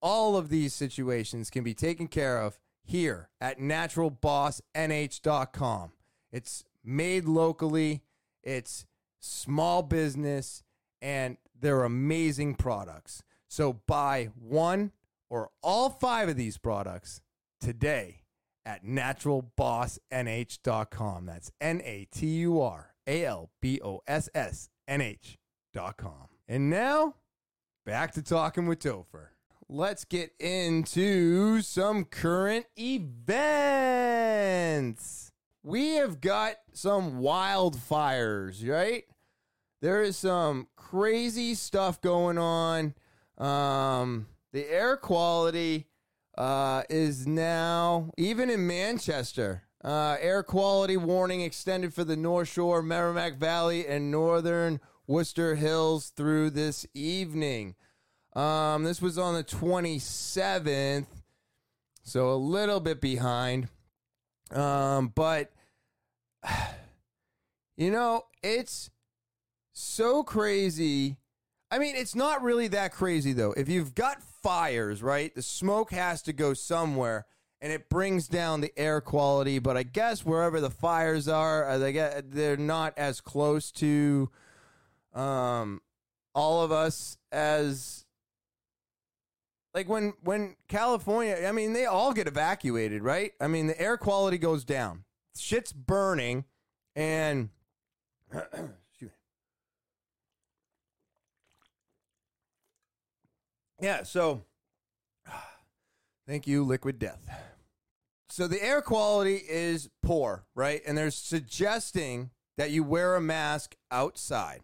[0.00, 5.92] All of these situations can be taken care of here at naturalbossnh.com.
[6.32, 8.02] It's made locally,
[8.42, 8.86] it's
[9.20, 10.62] small business,
[11.02, 13.24] and they're amazing products.
[13.48, 14.92] So buy one
[15.28, 17.20] or all five of these products
[17.60, 18.22] today
[18.64, 21.26] at naturalbossnh.com.
[21.26, 26.28] That's N A T U R A L B O S S N H.com.
[26.48, 27.16] And now,
[27.84, 29.28] back to talking with Topher.
[29.72, 33.30] Let's get into some current events.
[35.62, 39.04] We have got some wildfires, right?
[39.80, 42.94] There is some crazy stuff going on.
[43.38, 45.86] Um, the air quality
[46.36, 52.82] uh, is now, even in Manchester, uh, air quality warning extended for the North Shore,
[52.82, 57.76] Merrimack Valley, and northern Worcester Hills through this evening.
[58.34, 61.06] Um, this was on the 27th,
[62.02, 63.68] so a little bit behind.
[64.52, 65.50] Um, but,
[67.76, 68.90] you know, it's
[69.72, 71.16] so crazy.
[71.70, 73.52] I mean, it's not really that crazy, though.
[73.56, 77.26] If you've got fires, right, the smoke has to go somewhere.
[77.62, 81.92] And it brings down the air quality, but I guess wherever the fires are, they
[81.92, 84.30] get they're not as close to
[85.12, 85.82] um,
[86.34, 88.06] all of us as
[89.74, 93.32] like when when California, I mean, they all get evacuated, right?
[93.40, 95.04] I mean, the air quality goes down.
[95.36, 96.44] Shit's burning
[96.94, 97.50] and.
[103.80, 104.44] Yeah, so
[106.26, 107.20] thank you liquid death.
[108.28, 110.82] So the air quality is poor, right?
[110.86, 114.60] And they're suggesting that you wear a mask outside.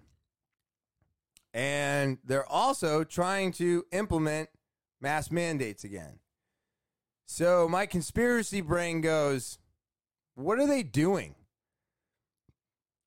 [1.52, 4.50] And they're also trying to implement
[5.01, 6.18] mask mandates again.
[7.26, 9.59] So my conspiracy brain goes,
[10.34, 11.34] what are they doing?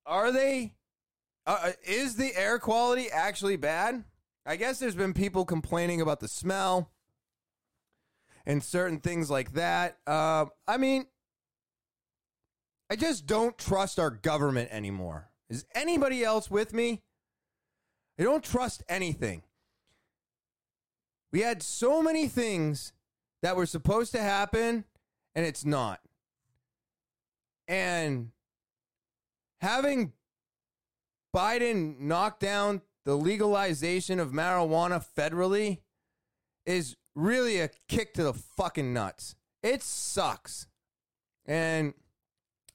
[0.06, 0.74] Are they
[1.46, 4.04] uh, uh, is the air quality actually bad?
[4.46, 6.92] I guess there's been people complaining about the smell
[8.46, 9.98] and certain things like that.
[10.06, 11.06] Uh, I mean,
[12.90, 15.30] I just don't trust our government anymore.
[15.50, 17.02] Is anybody else with me?
[18.20, 19.44] I don't trust anything.
[21.32, 22.94] We had so many things
[23.42, 24.86] that were supposed to happen,
[25.36, 26.00] and it's not.
[27.68, 28.32] And
[29.62, 30.14] having
[31.36, 35.80] Biden knock down the legalization of marijuana federally
[36.66, 39.36] is really a kick to the fucking nuts.
[39.62, 40.68] It sucks.
[41.46, 41.94] And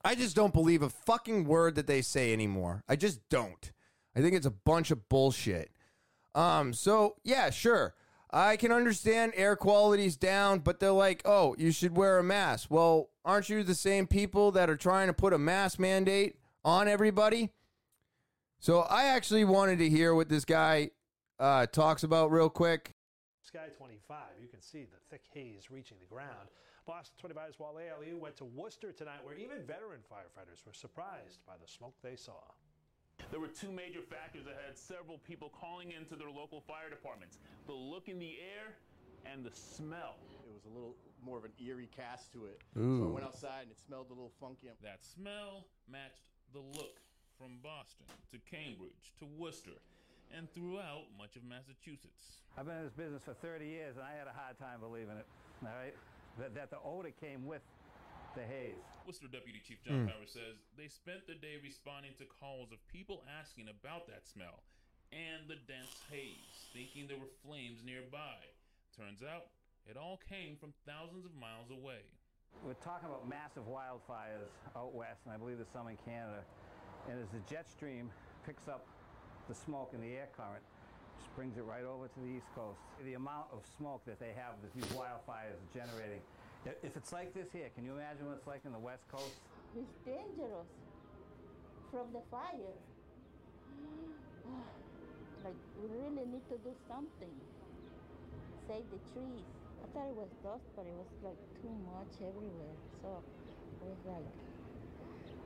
[0.05, 2.83] I just don't believe a fucking word that they say anymore.
[2.89, 3.73] I just don't.
[4.17, 5.71] I think it's a bunch of bullshit.
[6.35, 7.95] Um, so yeah, sure.
[8.35, 12.66] I can understand air quality's down, but they're like, oh, you should wear a mask.
[12.68, 16.89] Well, aren't you the same people that are trying to put a mask mandate on
[16.89, 17.53] everybody?
[18.59, 20.91] So I actually wanted to hear what this guy
[21.39, 22.97] uh, talks about real quick.
[23.41, 26.49] Sky 25, you can see the thick haze reaching the ground.
[26.89, 31.55] Boston 25's Wale Aliyu went to Worcester tonight, where even veteran firefighters were surprised by
[31.64, 32.32] the smoke they saw.
[33.31, 37.39] There were two major factors that had several people calling into their local fire departments
[37.67, 38.75] the look in the air
[39.27, 40.17] and the smell.
[40.47, 40.95] It was a little
[41.25, 42.61] more of an eerie cast to it.
[42.79, 43.01] Ooh.
[43.01, 44.69] So I went outside and it smelled a little funky.
[44.83, 47.01] That smell matched the look
[47.39, 49.83] from Boston to Cambridge to Worcester
[50.37, 52.43] and throughout much of Massachusetts.
[52.59, 55.17] I've been in this business for 30 years and I had a hard time believing
[55.17, 55.27] it,
[55.62, 55.95] all right?
[56.39, 57.62] That, that the odor came with
[58.35, 58.85] the haze.
[59.07, 60.11] Worcester Deputy Chief John mm.
[60.11, 64.62] Power says they spent the day responding to calls of people asking about that smell
[65.14, 68.43] and the dense haze, thinking there were flames nearby.
[68.97, 69.55] Turns out
[69.87, 72.03] it all came from thousands of miles away.
[72.62, 76.43] We're talking about massive wildfires out west, and I believe there's some in Canada.
[77.11, 78.11] And as the jet stream
[78.47, 78.87] picks up
[79.49, 80.62] the smoke in the air current,
[81.18, 82.80] just brings it right over to the East Coast.
[83.05, 86.22] The amount of smoke that they have that these wildfires are generating.
[86.65, 89.37] If it's like this here, can you imagine what it's like in the West Coast?
[89.77, 90.73] It's dangerous
[91.91, 92.77] from the fire.
[95.45, 97.35] like, we really need to do something.
[98.67, 99.45] Save the trees.
[99.85, 102.77] I thought it was dust, but it was like too much everywhere.
[103.03, 104.29] So I was like,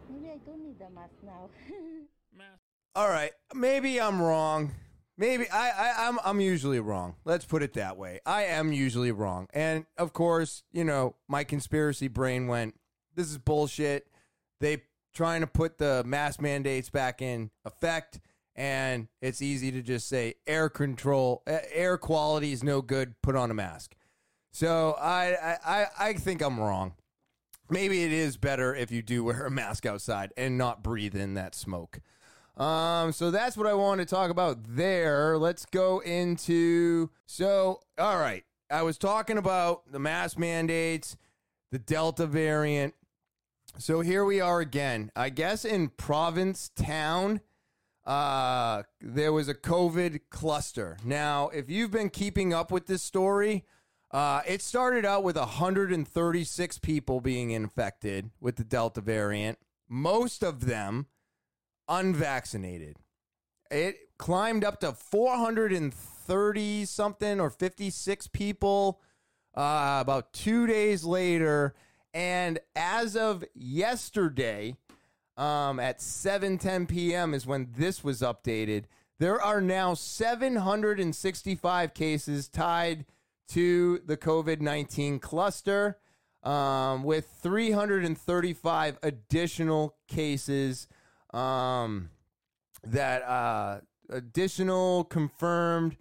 [0.08, 1.50] maybe I do need a mask now.
[2.38, 2.62] mask.
[2.94, 4.72] All right, maybe I'm wrong.
[5.18, 7.16] Maybe I, I I'm I'm usually wrong.
[7.24, 8.20] Let's put it that way.
[8.24, 12.78] I am usually wrong, and of course, you know, my conspiracy brain went,
[13.14, 14.06] "This is bullshit."
[14.60, 18.20] They trying to put the mask mandates back in effect
[18.58, 23.14] and it's easy to just say air control, air quality is no good.
[23.22, 23.94] Put on a mask.
[24.50, 26.94] So I, I, I think I'm wrong.
[27.70, 31.34] Maybe it is better if you do wear a mask outside and not breathe in
[31.34, 32.00] that smoke.
[32.58, 35.38] Um, so that's what I want to talk about there.
[35.38, 38.44] Let's go into so all right.
[38.70, 41.16] I was talking about the mask mandates,
[41.70, 42.94] the Delta variant.
[43.78, 45.12] So here we are again.
[45.14, 47.40] I guess in Provincetown,
[48.04, 50.96] uh, there was a COVID cluster.
[51.04, 53.64] Now, if you've been keeping up with this story,
[54.10, 60.66] uh, it started out with 136 people being infected with the Delta variant, most of
[60.66, 61.06] them
[61.88, 62.96] unvaccinated.
[63.70, 69.00] It climbed up to 430 something or 56 people
[69.54, 71.74] uh, about two days later.
[72.14, 74.76] And as of yesterday,
[75.36, 77.32] um, at 7:10 p.m.
[77.32, 78.84] is when this was updated.
[79.18, 83.04] There are now 765 cases tied
[83.48, 85.98] to the COVID 19 cluster,
[86.42, 90.88] um, with 335 additional cases
[91.32, 92.10] um,
[92.84, 95.96] that uh, additional confirmed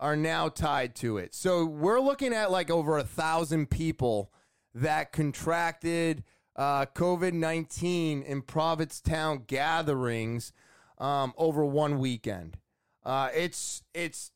[0.00, 1.34] are now tied to it.
[1.34, 4.32] So we're looking at like over a thousand people
[4.74, 6.24] that contracted
[6.56, 10.52] uh, COVID 19 in Provincetown gatherings
[10.98, 12.58] um, over one weekend.
[13.04, 14.32] Uh, it's, it's,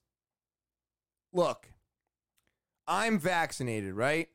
[1.33, 1.73] look,
[2.87, 4.29] I'm vaccinated, right?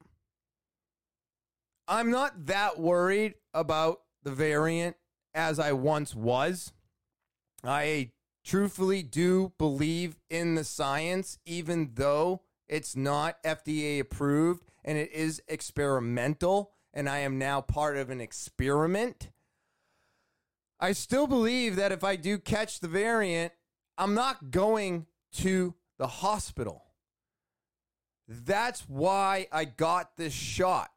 [1.87, 4.95] I'm not that worried about the variant
[5.33, 6.73] as I once was.
[7.63, 8.11] I
[8.43, 15.41] truthfully do believe in the science, even though it's not FDA approved and it is
[15.47, 19.29] experimental and I am now part of an experiment.
[20.79, 23.53] I still believe that if I do catch the variant,
[23.97, 26.83] I'm not going to the hospital.
[28.27, 30.91] That's why I got this shot.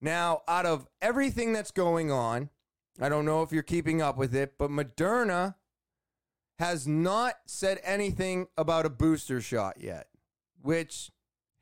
[0.00, 2.50] Now, out of everything that's going on,
[3.00, 5.56] I don't know if you're keeping up with it, but Moderna
[6.58, 10.08] has not said anything about a booster shot yet,
[10.62, 11.10] which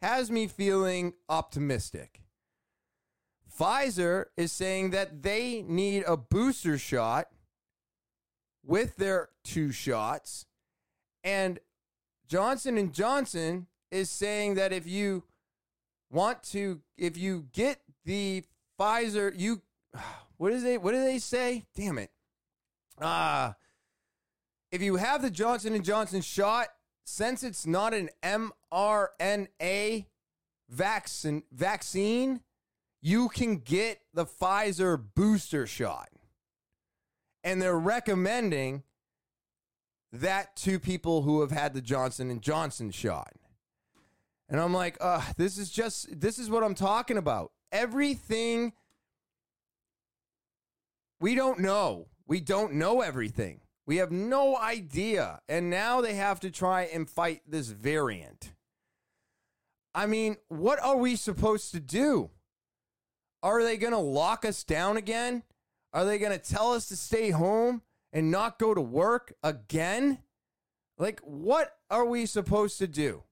[0.02, 2.22] has me feeling optimistic.
[3.58, 7.28] Pfizer is saying that they need a booster shot
[8.64, 10.46] with their two shots
[11.24, 11.58] and
[12.28, 15.24] Johnson and Johnson is saying that if you
[16.10, 18.44] want to if you get the
[18.78, 19.62] Pfizer you
[20.36, 21.64] what is they what do they say?
[21.74, 22.10] Damn it.
[23.00, 23.52] Ah uh,
[24.70, 26.68] if you have the Johnson and Johnson shot
[27.04, 30.06] since it's not an mRNA
[30.68, 32.40] vaccine vaccine
[33.02, 36.08] you can get the Pfizer booster shot.
[37.44, 38.84] And they're recommending
[40.12, 43.32] that to people who have had the Johnson and Johnson shot.
[44.48, 47.50] And I'm like, uh, this is just this is what I'm talking about.
[47.72, 48.72] Everything
[51.22, 52.08] we don't know.
[52.26, 53.60] We don't know everything.
[53.86, 55.40] We have no idea.
[55.48, 58.52] And now they have to try and fight this variant.
[59.94, 62.30] I mean, what are we supposed to do?
[63.40, 65.44] Are they going to lock us down again?
[65.92, 70.18] Are they going to tell us to stay home and not go to work again?
[70.98, 73.22] Like, what are we supposed to do?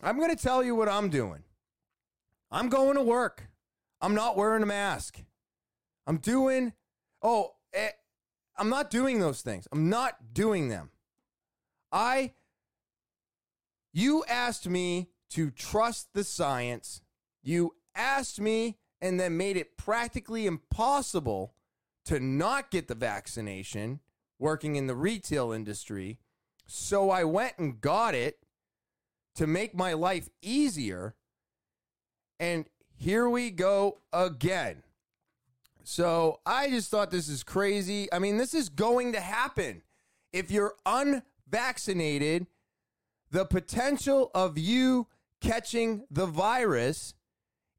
[0.00, 1.42] I'm going to tell you what I'm doing.
[2.52, 3.48] I'm going to work.
[4.00, 5.22] I'm not wearing a mask.
[6.06, 6.72] I'm doing,
[7.22, 7.90] oh, eh,
[8.56, 9.66] I'm not doing those things.
[9.72, 10.90] I'm not doing them.
[11.90, 12.32] I,
[13.92, 17.00] you asked me to trust the science.
[17.42, 21.54] You asked me and then made it practically impossible
[22.04, 24.00] to not get the vaccination
[24.38, 26.18] working in the retail industry.
[26.66, 28.38] So I went and got it
[29.36, 31.14] to make my life easier.
[32.38, 34.82] And here we go again.
[35.84, 38.12] So I just thought this is crazy.
[38.12, 39.82] I mean, this is going to happen.
[40.32, 42.46] If you're unvaccinated,
[43.30, 45.08] the potential of you
[45.40, 47.14] catching the virus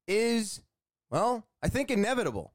[0.07, 0.61] is,
[1.09, 2.53] well, I think inevitable.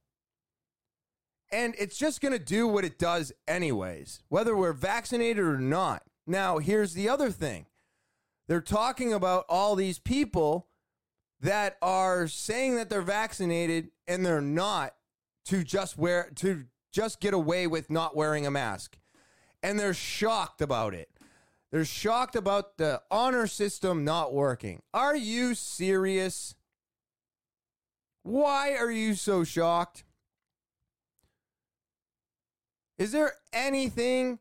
[1.51, 6.03] And it's just going to do what it does, anyways, whether we're vaccinated or not.
[6.26, 7.66] Now, here's the other thing
[8.49, 10.68] they're talking about all these people
[11.40, 14.94] that are saying that they're vaccinated and they're not
[15.49, 18.99] to just wear to just get away with not wearing a mask.
[19.62, 21.09] And they're shocked about it.
[21.72, 24.82] They're shocked about the honor system not working.
[24.94, 26.55] Are you serious?
[28.22, 30.05] Why are you so shocked?
[32.99, 34.38] Is there anything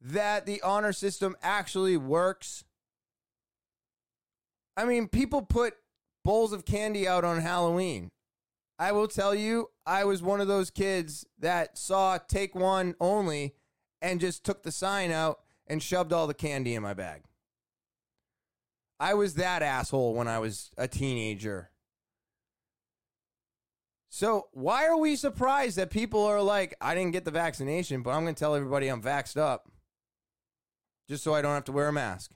[0.00, 2.64] that the honor system actually works?
[4.76, 5.74] I mean, people put
[6.24, 8.10] bowls of candy out on Halloween.
[8.78, 13.54] I will tell you, I was one of those kids that saw take one only
[14.00, 17.22] and just took the sign out and shoved all the candy in my bag.
[19.00, 21.70] I was that asshole when I was a teenager.
[24.10, 28.10] So, why are we surprised that people are like, I didn't get the vaccination, but
[28.10, 29.70] I'm going to tell everybody I'm vaxxed up
[31.08, 32.32] just so I don't have to wear a mask?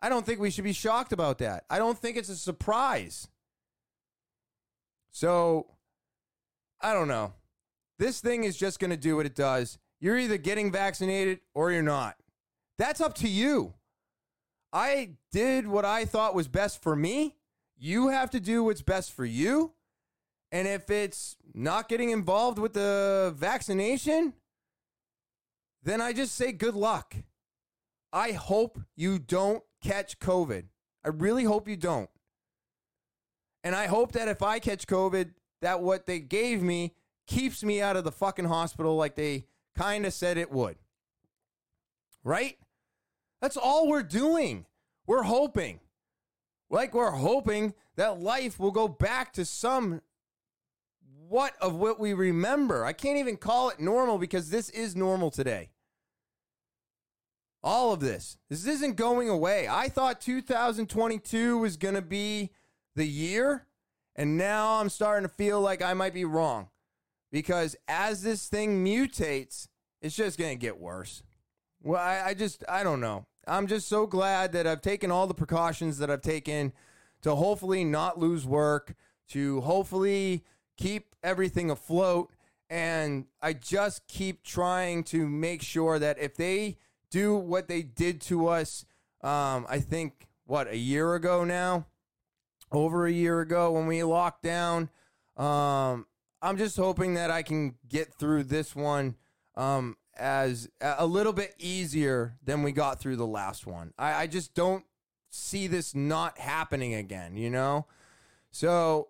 [0.00, 1.64] I don't think we should be shocked about that.
[1.68, 3.28] I don't think it's a surprise.
[5.16, 5.64] So,
[6.78, 7.32] I don't know.
[7.98, 9.78] This thing is just going to do what it does.
[9.98, 12.16] You're either getting vaccinated or you're not.
[12.76, 13.72] That's up to you.
[14.74, 17.36] I did what I thought was best for me.
[17.78, 19.72] You have to do what's best for you.
[20.52, 24.34] And if it's not getting involved with the vaccination,
[25.82, 27.16] then I just say good luck.
[28.12, 30.64] I hope you don't catch COVID.
[31.02, 32.10] I really hope you don't.
[33.66, 36.94] And I hope that if I catch COVID, that what they gave me
[37.26, 40.76] keeps me out of the fucking hospital like they kind of said it would.
[42.22, 42.58] Right?
[43.42, 44.66] That's all we're doing.
[45.04, 45.80] We're hoping.
[46.70, 50.00] Like we're hoping that life will go back to some
[51.26, 52.84] what of what we remember.
[52.84, 55.70] I can't even call it normal because this is normal today.
[57.64, 58.38] All of this.
[58.48, 59.66] This isn't going away.
[59.66, 62.52] I thought 2022 was going to be
[62.96, 63.66] the year,
[64.16, 66.68] and now I'm starting to feel like I might be wrong
[67.30, 69.68] because as this thing mutates,
[70.00, 71.22] it's just going to get worse.
[71.82, 73.26] Well, I, I, just, I don't know.
[73.46, 76.72] I'm just so glad that I've taken all the precautions that I've taken
[77.22, 78.94] to hopefully not lose work,
[79.28, 80.44] to hopefully
[80.76, 82.32] keep everything afloat.
[82.68, 86.78] And I just keep trying to make sure that if they
[87.10, 88.84] do what they did to us,
[89.22, 91.86] um, I think, what, a year ago now?
[92.72, 94.90] Over a year ago when we locked down.
[95.36, 96.06] Um,
[96.42, 99.16] I'm just hoping that I can get through this one
[99.56, 103.92] um, as a little bit easier than we got through the last one.
[103.98, 104.84] I, I just don't
[105.30, 107.86] see this not happening again, you know?
[108.50, 109.08] So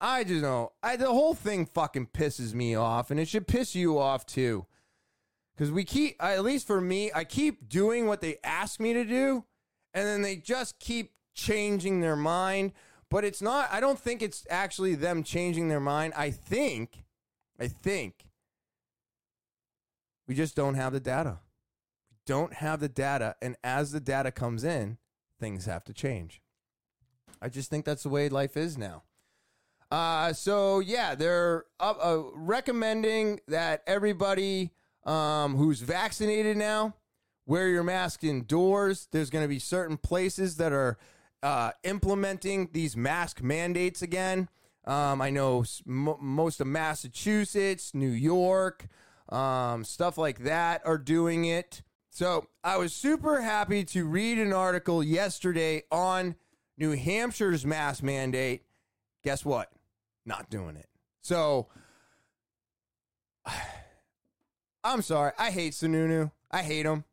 [0.00, 3.74] I just know I, the whole thing fucking pisses me off, and it should piss
[3.74, 4.66] you off too.
[5.54, 9.04] Because we keep, at least for me, I keep doing what they ask me to
[9.04, 9.44] do,
[9.92, 12.72] and then they just keep changing their mind.
[13.10, 16.12] But it's not, I don't think it's actually them changing their mind.
[16.16, 17.04] I think,
[17.58, 18.26] I think
[20.26, 21.38] we just don't have the data.
[22.10, 23.36] We don't have the data.
[23.40, 24.98] And as the data comes in,
[25.40, 26.42] things have to change.
[27.40, 29.04] I just think that's the way life is now.
[29.90, 34.72] Uh, so yeah, they're up, uh, recommending that everybody
[35.04, 36.94] um, who's vaccinated now
[37.46, 39.08] wear your mask indoors.
[39.10, 40.98] There's going to be certain places that are
[41.42, 44.48] uh, implementing these mask mandates again.
[44.84, 48.88] Um, I know m- most of Massachusetts, New York,
[49.28, 51.82] um, stuff like that are doing it.
[52.10, 56.36] So I was super happy to read an article yesterday on
[56.76, 58.62] New Hampshire's mask mandate,
[59.22, 59.70] guess what?
[60.24, 60.88] Not doing it.
[61.20, 61.68] So
[64.84, 65.32] I'm sorry.
[65.38, 66.30] I hate Sununu.
[66.50, 67.04] I hate him.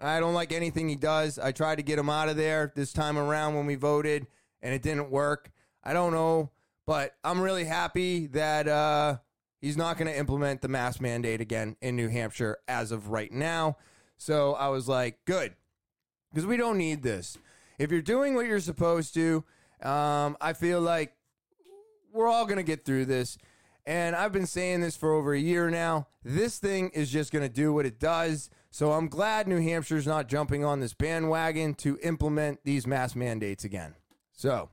[0.00, 1.38] I don't like anything he does.
[1.38, 4.26] I tried to get him out of there this time around when we voted,
[4.60, 5.50] and it didn't work.
[5.82, 6.50] I don't know,
[6.86, 9.18] but I'm really happy that uh,
[9.60, 13.32] he's not going to implement the mask mandate again in New Hampshire as of right
[13.32, 13.78] now.
[14.18, 15.54] So I was like, good,
[16.30, 17.38] because we don't need this.
[17.78, 19.44] If you're doing what you're supposed to,
[19.82, 21.14] um, I feel like
[22.12, 23.38] we're all going to get through this.
[23.84, 26.08] And I've been saying this for over a year now.
[26.24, 28.50] This thing is just going to do what it does.
[28.76, 33.64] So I'm glad New Hampshire's not jumping on this bandwagon to implement these mask mandates
[33.64, 33.94] again.
[34.34, 34.68] So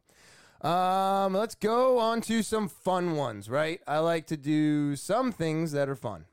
[0.60, 3.80] um, let's go on to some fun ones, right?
[3.88, 6.26] I like to do some things that are fun.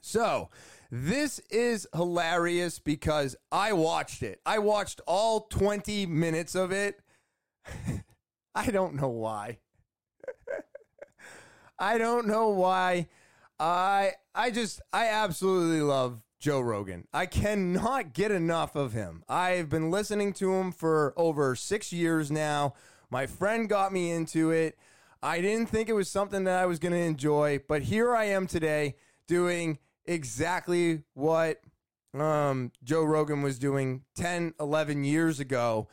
[0.00, 0.50] So
[0.92, 4.40] this is hilarious because I watched it.
[4.46, 7.00] I watched all 20 minutes of it.
[8.54, 9.58] I don't know why.
[11.80, 13.08] I don't know why.
[13.58, 17.06] I I just I absolutely love Joe Rogan.
[17.12, 19.22] I cannot get enough of him.
[19.28, 22.74] I've been listening to him for over 6 years now.
[23.10, 24.78] My friend got me into it.
[25.22, 28.24] I didn't think it was something that I was going to enjoy, but here I
[28.24, 31.60] am today doing exactly what
[32.14, 35.88] um, Joe Rogan was doing 10, 11 years ago.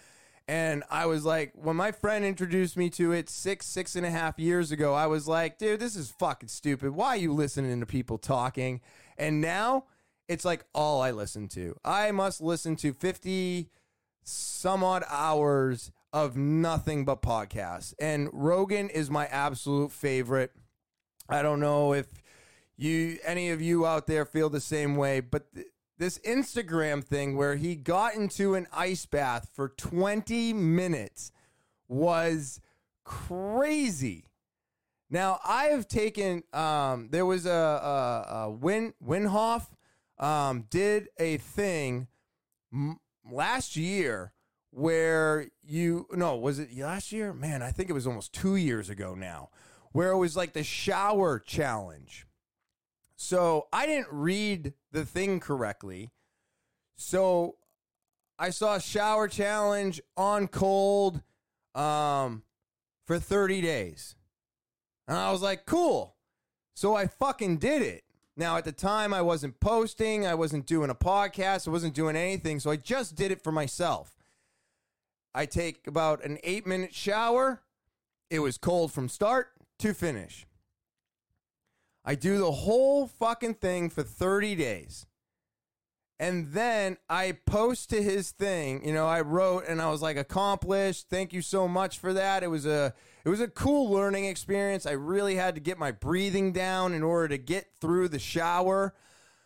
[0.47, 4.09] And I was like, when my friend introduced me to it six, six and a
[4.09, 6.91] half years ago, I was like, dude, this is fucking stupid.
[6.91, 8.79] Why are you listening to people talking?
[9.17, 9.85] And now
[10.27, 11.75] it's like all I listen to.
[11.83, 13.69] I must listen to 50
[14.23, 17.93] some odd hours of nothing but podcasts.
[17.99, 20.51] And Rogan is my absolute favorite.
[21.29, 22.07] I don't know if
[22.77, 25.67] you any of you out there feel the same way, but th-
[25.97, 31.31] this Instagram thing where he got into an ice bath for 20 minutes
[31.87, 32.61] was
[33.03, 34.25] crazy.
[35.09, 36.43] Now I have taken.
[36.53, 39.67] Um, there was a, a, a Win Winhoff
[40.19, 42.07] um, did a thing
[42.73, 42.99] m-
[43.29, 44.33] last year
[44.71, 47.33] where you no was it last year?
[47.33, 49.49] Man, I think it was almost two years ago now,
[49.91, 52.27] where it was like the shower challenge.
[53.15, 56.11] So I didn't read the thing correctly.
[56.95, 57.55] So
[58.39, 61.21] I saw a shower challenge on cold
[61.73, 62.43] um,
[63.05, 64.15] for 30 days.
[65.07, 66.15] And I was like, cool.
[66.75, 68.03] So I fucking did it.
[68.39, 72.15] Now, at the time, I wasn't posting, I wasn't doing a podcast, I wasn't doing
[72.15, 72.59] anything.
[72.59, 74.15] So I just did it for myself.
[75.33, 77.63] I take about an eight minute shower.
[78.29, 80.45] It was cold from start to finish.
[82.05, 85.07] I do the whole fucking thing for 30 days.
[86.19, 90.17] And then I post to his thing, you know, I wrote and I was like
[90.17, 91.09] accomplished.
[91.09, 92.41] Thank you so much for that.
[92.41, 92.93] It was a
[93.23, 94.85] it was a cool learning experience.
[94.85, 98.95] I really had to get my breathing down in order to get through the shower.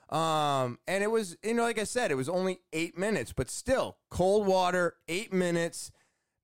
[0.09, 3.49] Um, and it was, you know, like I said, it was only eight minutes, but
[3.49, 5.91] still cold water, eight minutes,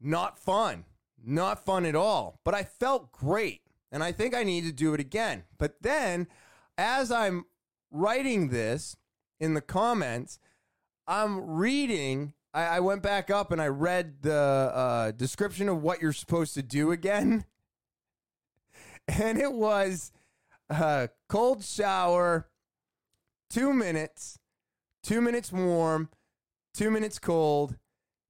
[0.02, 0.86] not fun,
[1.24, 2.40] not fun at all.
[2.44, 3.62] But I felt great
[3.92, 5.44] and I think I need to do it again.
[5.58, 6.28] But then,
[6.78, 7.46] as I'm
[7.92, 8.98] writing this
[9.40, 10.40] in the comments,
[11.08, 12.34] I'm reading.
[12.54, 16.54] I, I went back up and I read the uh, description of what you're supposed
[16.56, 17.46] to do again,
[19.08, 20.12] and it was
[20.70, 22.50] uh, cold shower,
[23.50, 24.40] two minutes,
[25.04, 26.10] two minutes warm,
[26.74, 27.78] two minutes cold.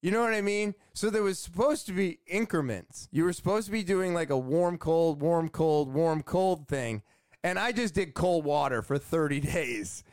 [0.02, 0.76] You know what I mean?
[0.94, 3.10] So there was supposed to be increments.
[3.12, 7.02] You were supposed to be doing like a warm, cold, warm, cold, warm, cold thing.
[7.44, 10.04] And I just did cold water for 30 days.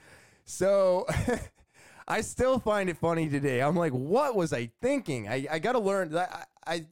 [0.45, 1.07] So
[2.09, 3.61] I still find it funny today.
[3.61, 5.29] I'm like, what was I thinking?
[5.29, 6.87] I, I got to learn that I, I,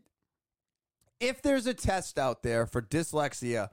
[1.21, 3.69] if there's a test out there for dyslexia,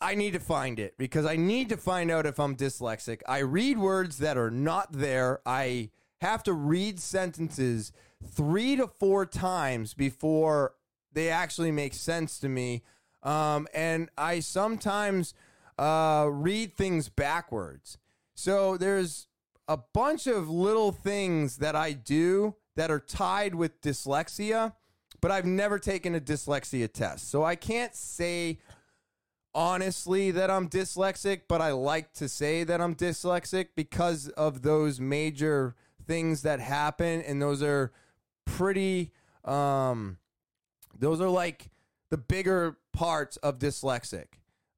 [0.00, 3.22] I need to find it because I need to find out if I'm dyslexic.
[3.26, 5.40] I read words that are not there.
[5.46, 7.92] I have to read sentences
[8.24, 10.74] three to four times before
[11.12, 12.82] they actually make sense to me.
[13.22, 15.34] Um, and I sometimes
[15.78, 17.98] uh, read things backwards.
[18.36, 19.26] So there's
[19.66, 24.74] a bunch of little things that I do that are tied with dyslexia,
[25.22, 27.30] but I've never taken a dyslexia test.
[27.30, 28.58] So I can't say
[29.54, 35.00] honestly that I'm dyslexic, but I like to say that I'm dyslexic because of those
[35.00, 35.74] major
[36.06, 37.90] things that happen and those are
[38.44, 39.10] pretty
[39.44, 40.18] um
[40.96, 41.68] those are like
[42.10, 44.26] the bigger parts of dyslexic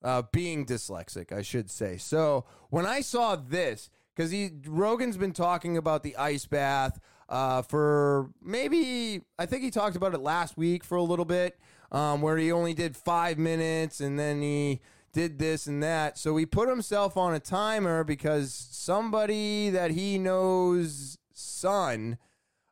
[0.03, 1.97] uh being dyslexic I should say.
[1.97, 7.63] So when I saw this because he Rogan's been talking about the ice bath uh,
[7.63, 11.59] for maybe I think he talked about it last week for a little bit,
[11.93, 14.81] um, where he only did five minutes and then he
[15.13, 16.19] did this and that.
[16.19, 22.19] So he put himself on a timer because somebody that he knows son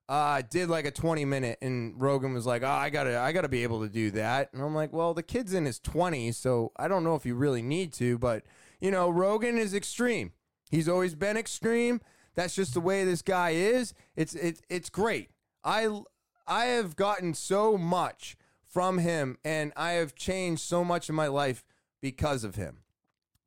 [0.09, 3.33] uh, did like a 20 minute and Rogan was like, "Oh, I got to I
[3.33, 5.81] got to be able to do that." And I'm like, "Well, the kid's in his
[5.81, 8.45] 20s, so I don't know if you really need to, but
[8.81, 10.33] you know, Rogan is extreme.
[10.71, 12.01] He's always been extreme.
[12.35, 13.95] That's just the way this guy is.
[14.15, 15.31] It's it, it's great.
[15.65, 16.03] I
[16.47, 21.27] I have gotten so much from him and I have changed so much in my
[21.29, 21.65] life
[22.01, 22.83] because of him.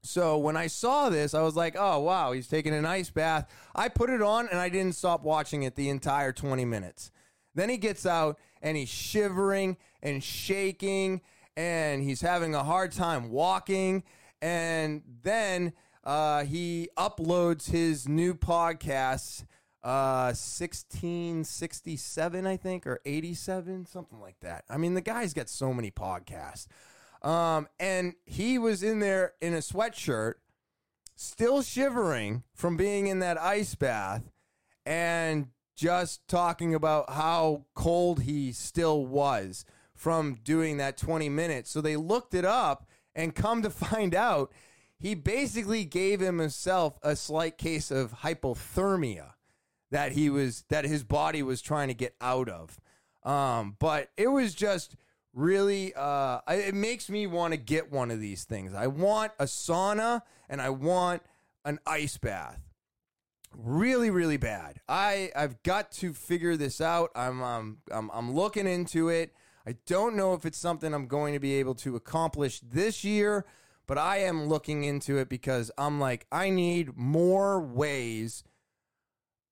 [0.02, 3.52] So when I saw this, I was like, "Oh wow, he's taking an ice bath."
[3.76, 7.12] I put it on and I didn't stop watching it the entire 20 minutes.
[7.56, 11.22] Then he gets out and he's shivering and shaking
[11.58, 14.04] and he's having a hard time walking
[14.41, 15.74] and then
[16.06, 19.43] uh, he uploads his new podcast
[19.82, 25.74] uh 1667 i think or 87 something like that i mean the guy's got so
[25.74, 26.68] many podcasts
[27.22, 30.36] um and he was in there in a sweatshirt
[31.15, 34.32] still shivering from being in that ice bath
[34.86, 41.82] and just talking about how cold he still was from doing that 20 minutes so
[41.82, 44.51] they looked it up and come to find out
[44.99, 49.32] he basically gave himself a slight case of hypothermia
[49.91, 52.80] that he was that his body was trying to get out of.
[53.24, 54.95] Um, but it was just
[55.34, 58.73] really uh, it makes me want to get one of these things.
[58.73, 61.21] I want a sauna and I want
[61.65, 62.61] an ice bath.
[63.53, 64.80] Really, really bad.
[64.88, 67.11] I I've got to figure this out.
[67.15, 69.34] I'm um I'm I'm looking into it.
[69.65, 73.45] I don't know if it's something I'm going to be able to accomplish this year,
[73.88, 78.43] but I am looking into it because I'm like I need more ways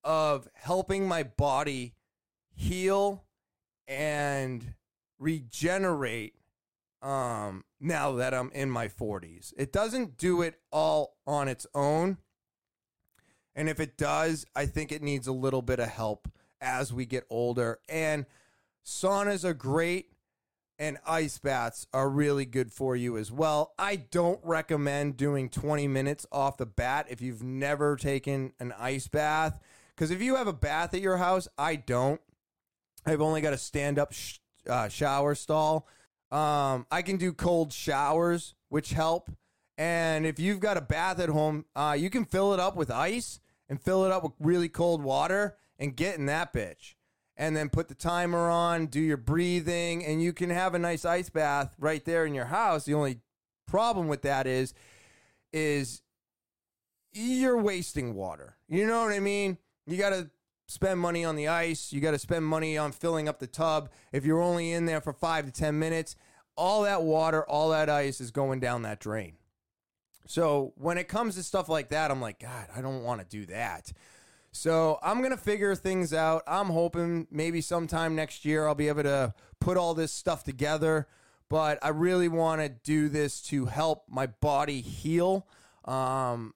[0.04, 1.94] of helping my body
[2.54, 3.24] heal
[3.86, 4.74] and
[5.18, 6.34] regenerate
[7.00, 9.52] um now that I'm in my 40s.
[9.56, 12.18] It doesn't do it all on its own.
[13.54, 16.28] And if it does, I think it needs a little bit of help
[16.60, 17.78] as we get older.
[17.88, 18.26] And
[18.84, 20.12] saunas are great
[20.78, 23.74] and ice baths are really good for you as well.
[23.78, 29.08] I don't recommend doing 20 minutes off the bat if you've never taken an ice
[29.08, 29.58] bath.
[29.94, 32.20] Because if you have a bath at your house, I don't.
[33.04, 34.38] I've only got a stand up sh-
[34.68, 35.86] uh, shower stall.
[36.30, 39.30] Um, I can do cold showers, which help.
[39.76, 42.90] And if you've got a bath at home, uh, you can fill it up with
[42.90, 46.94] ice and fill it up with really cold water and get in that bitch.
[47.36, 51.04] And then put the timer on, do your breathing, and you can have a nice
[51.04, 52.84] ice bath right there in your house.
[52.84, 53.20] The only
[53.68, 54.74] problem with that is,
[55.52, 56.02] is
[57.12, 58.56] you're wasting water.
[58.68, 59.56] You know what I mean?
[59.86, 60.30] You got to
[60.68, 61.92] spend money on the ice.
[61.92, 63.90] You got to spend money on filling up the tub.
[64.12, 66.14] If you're only in there for five to 10 minutes,
[66.56, 69.32] all that water, all that ice is going down that drain.
[70.26, 73.26] So when it comes to stuff like that, I'm like, God, I don't want to
[73.26, 73.92] do that.
[74.52, 76.42] So I'm going to figure things out.
[76.46, 81.08] I'm hoping maybe sometime next year I'll be able to put all this stuff together.
[81.48, 85.46] But I really want to do this to help my body heal.
[85.86, 86.52] Um,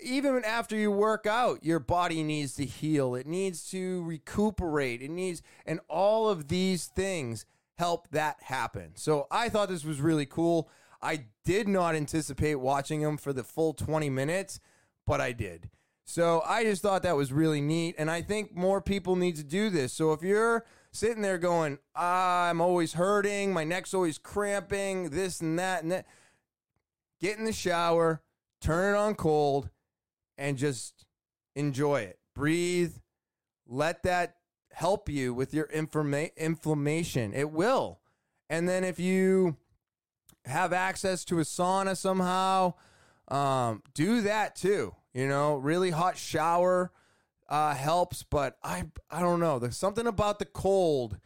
[0.00, 3.14] even after you work out, your body needs to heal.
[3.14, 5.02] It needs to recuperate.
[5.02, 7.46] It needs, and all of these things
[7.78, 8.92] help that happen.
[8.94, 10.68] So I thought this was really cool.
[11.00, 14.60] I did not anticipate watching them for the full 20 minutes,
[15.06, 15.68] but I did.
[16.04, 17.94] So I just thought that was really neat.
[17.98, 19.92] And I think more people need to do this.
[19.92, 25.58] So if you're sitting there going, I'm always hurting, my neck's always cramping, this and
[25.58, 26.06] that, and that,
[27.20, 28.22] get in the shower,
[28.60, 29.70] turn it on cold,
[30.42, 31.06] and just
[31.54, 32.18] enjoy it.
[32.34, 32.96] Breathe.
[33.64, 34.34] Let that
[34.72, 37.32] help you with your informa- inflammation.
[37.32, 38.00] It will.
[38.50, 39.56] And then if you
[40.44, 42.74] have access to a sauna somehow,
[43.28, 44.96] um, do that too.
[45.14, 46.90] You know, really hot shower
[47.48, 49.60] uh, helps, but I I don't know.
[49.60, 51.18] There's something about the cold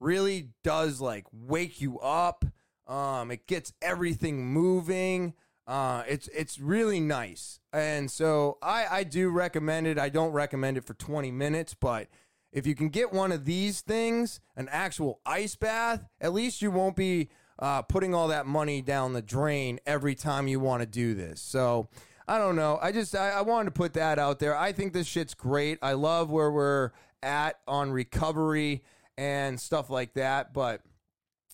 [0.00, 2.44] really does like wake you up.
[2.88, 5.34] Um, it gets everything moving.
[5.66, 9.98] Uh, it's it's really nice, and so I I do recommend it.
[9.98, 12.06] I don't recommend it for 20 minutes, but
[12.52, 16.70] if you can get one of these things, an actual ice bath, at least you
[16.70, 17.28] won't be
[17.58, 21.40] uh, putting all that money down the drain every time you want to do this.
[21.40, 21.88] So
[22.28, 22.78] I don't know.
[22.80, 24.56] I just I, I wanted to put that out there.
[24.56, 25.78] I think this shit's great.
[25.82, 28.84] I love where we're at on recovery
[29.18, 30.52] and stuff like that.
[30.52, 30.82] But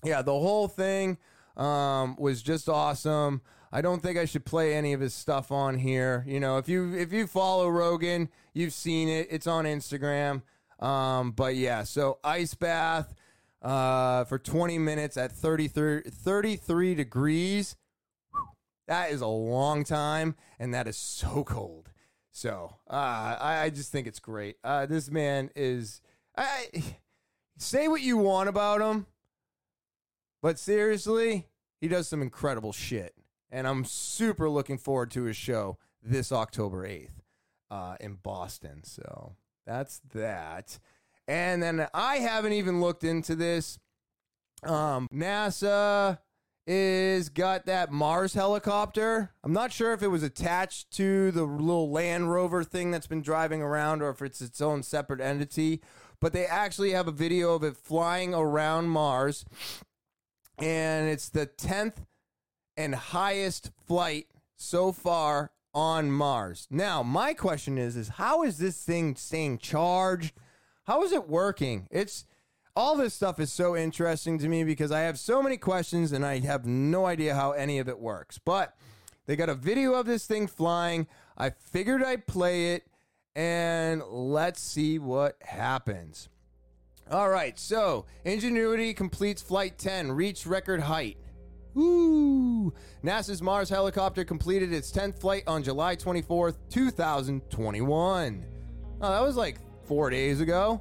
[0.05, 1.17] yeah, the whole thing.
[1.57, 3.43] um, was just awesome.
[3.73, 6.25] I don't think I should play any of his stuff on here.
[6.27, 9.29] You know, if you if you follow Rogan, you've seen it.
[9.31, 10.43] It's on Instagram.
[10.79, 13.15] Um, but yeah, so ice bath
[13.63, 17.77] uh, for 20 minutes at 33, 33 degrees.
[18.89, 21.91] That is a long time, and that is so cold.
[22.33, 24.57] So uh, I, I just think it's great.
[24.65, 26.01] Uh, this man is.
[26.37, 26.67] I
[27.59, 29.07] say what you want about him,
[30.41, 31.47] but seriously,
[31.81, 33.15] he does some incredible shit,
[33.53, 37.11] and I'm super looking forward to his show this October 8th
[37.71, 38.83] uh, in Boston.
[38.83, 40.79] So that's that.
[41.29, 43.79] And then I haven't even looked into this.
[44.65, 46.19] Um, NASA
[46.67, 49.33] is got that Mars helicopter.
[49.45, 53.23] I'm not sure if it was attached to the little Land Rover thing that's been
[53.23, 55.83] driving around or if it's its own separate entity,
[56.21, 59.45] but they actually have a video of it flying around Mars.
[60.59, 62.05] And it's the 10th
[62.77, 64.27] and highest flight
[64.57, 66.67] so far on Mars.
[66.71, 70.35] Now, my question is is how is this thing staying charged?
[70.85, 71.89] How is it working?
[71.91, 72.27] It's
[72.75, 76.25] all this stuff is so interesting to me because I have so many questions and
[76.25, 78.39] I have no idea how any of it works.
[78.39, 78.75] But
[79.27, 81.07] they got a video of this thing flying.
[81.37, 82.87] I figured I'd play it
[83.35, 86.29] and let's see what happens.
[87.11, 91.19] All right, so Ingenuity completes Flight 10, reached record height.
[91.75, 92.73] Woo!
[93.03, 98.47] NASA's Mars helicopter completed its 10th flight on July 24th, 2021.
[99.01, 100.81] Oh, that was like four days ago.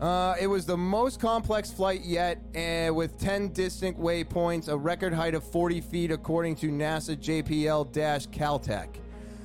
[0.00, 5.12] Uh, it was the most complex flight yet, and with 10 distinct waypoints, a record
[5.12, 7.92] height of 40 feet, according to NASA JPL
[8.32, 8.88] Caltech.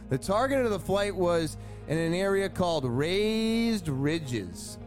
[0.09, 1.57] The target of the flight was
[1.87, 4.79] in an area called Raised Ridges.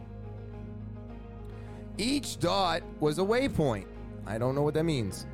[1.97, 3.85] Each dot was a waypoint.
[4.25, 5.25] I don't know what that means.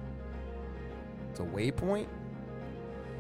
[1.30, 2.08] It's a waypoint?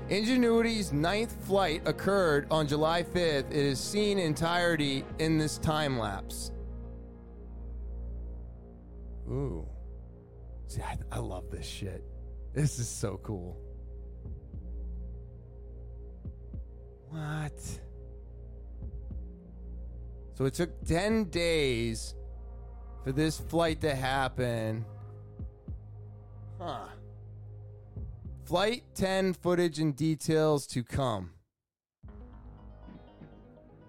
[0.09, 3.51] Ingenuity's ninth flight occurred on July 5th.
[3.51, 6.51] It is seen entirety in this time lapse.
[9.29, 9.67] Ooh.
[10.67, 12.03] See, I, I love this shit.
[12.53, 13.57] This is so cool.
[17.09, 17.53] What?
[20.33, 22.15] So it took 10 days
[23.03, 24.85] for this flight to happen.
[26.59, 26.87] Huh.
[28.43, 31.31] Flight 10 footage and details to come.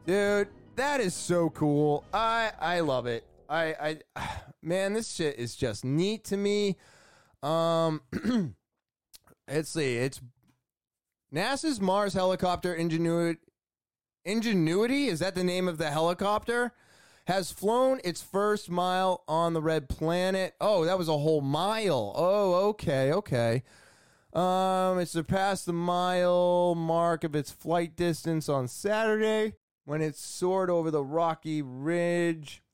[0.07, 2.05] Dude, that is so cool.
[2.13, 3.25] I I love it.
[3.49, 4.27] I I
[4.63, 6.77] man, this shit is just neat to me.
[7.43, 8.03] Um
[9.49, 9.97] let's see.
[9.97, 10.21] It's
[11.35, 13.41] NASA's Mars helicopter Ingenuity
[14.25, 16.73] Ingenuity, is that the name of the helicopter?
[17.31, 20.57] Has flown its first mile on the red planet.
[20.61, 22.13] Oh, that was a whole mile.
[22.17, 23.63] Oh, okay, okay.
[24.33, 29.55] Um, it surpassed the mile mark of its flight distance on Saturday
[29.85, 32.65] when it soared over the rocky ridge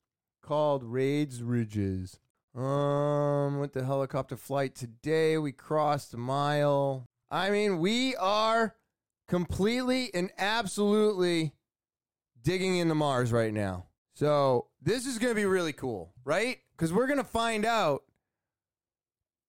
[0.41, 2.19] called Raised Ridges.
[2.55, 7.05] Um, with the helicopter flight today, we crossed a mile.
[7.29, 8.73] I mean, we are
[9.27, 11.53] completely and absolutely
[12.41, 13.86] digging into Mars right now.
[14.17, 16.57] So this is going to be really cool, right?
[16.71, 18.01] Because we're going to find out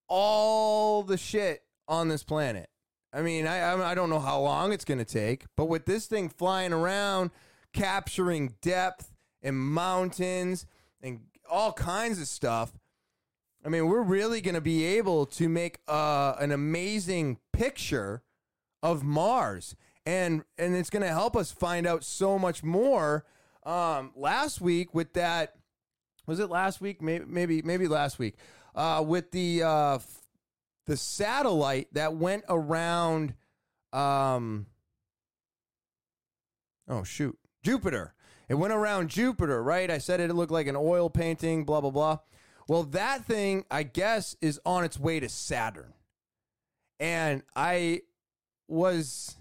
[0.07, 2.69] all the shit on this planet.
[3.11, 6.05] I mean, I I don't know how long it's going to take, but with this
[6.05, 7.31] thing flying around,
[7.73, 10.67] capturing depth and mountains
[11.01, 12.73] and all kinds of stuff,
[13.65, 18.21] I mean, we're really going to be able to make uh, an amazing picture
[18.83, 19.75] of Mars,
[20.05, 23.25] and and it's going to help us find out so much more.
[23.69, 25.53] Um, last week with that,
[26.25, 27.03] was it last week?
[27.03, 28.33] Maybe maybe maybe last week
[28.73, 30.21] uh, with the uh, f-
[30.87, 33.35] the satellite that went around.
[33.93, 34.65] Um,
[36.87, 38.15] oh shoot, Jupiter.
[38.47, 39.91] It went around Jupiter, right?
[39.91, 41.63] I said it looked like an oil painting.
[41.63, 42.17] Blah blah blah.
[42.67, 45.93] Well, that thing, I guess, is on its way to Saturn.
[46.99, 48.01] And I
[48.67, 49.38] was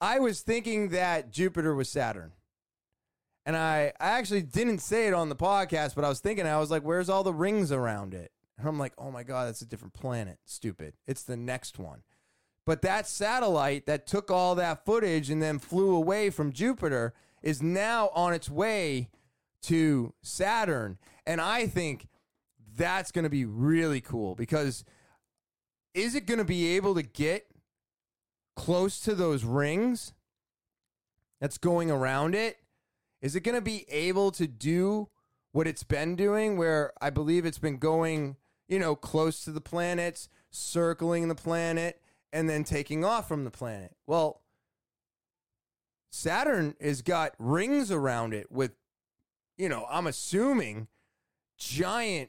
[0.00, 2.32] I was thinking that Jupiter was Saturn.
[3.46, 6.58] And I, I actually didn't say it on the podcast, but I was thinking, I
[6.58, 8.32] was like, where's all the rings around it?
[8.58, 10.38] And I'm like, oh my God, that's a different planet.
[10.44, 10.94] Stupid.
[11.06, 12.02] It's the next one.
[12.66, 17.62] But that satellite that took all that footage and then flew away from Jupiter is
[17.62, 19.08] now on its way
[19.62, 20.98] to Saturn.
[21.26, 22.06] And I think
[22.76, 24.84] that's going to be really cool because
[25.94, 27.46] is it going to be able to get
[28.60, 30.12] close to those rings
[31.40, 32.58] that's going around it?
[33.22, 35.08] Is it going to be able to do
[35.52, 38.36] what it's been doing where I believe it's been going,
[38.68, 42.02] you know, close to the planets, circling the planet,
[42.34, 43.96] and then taking off from the planet.
[44.06, 44.42] Well,
[46.10, 48.72] Saturn has got rings around it with,
[49.56, 50.88] you know, I'm assuming
[51.56, 52.28] giant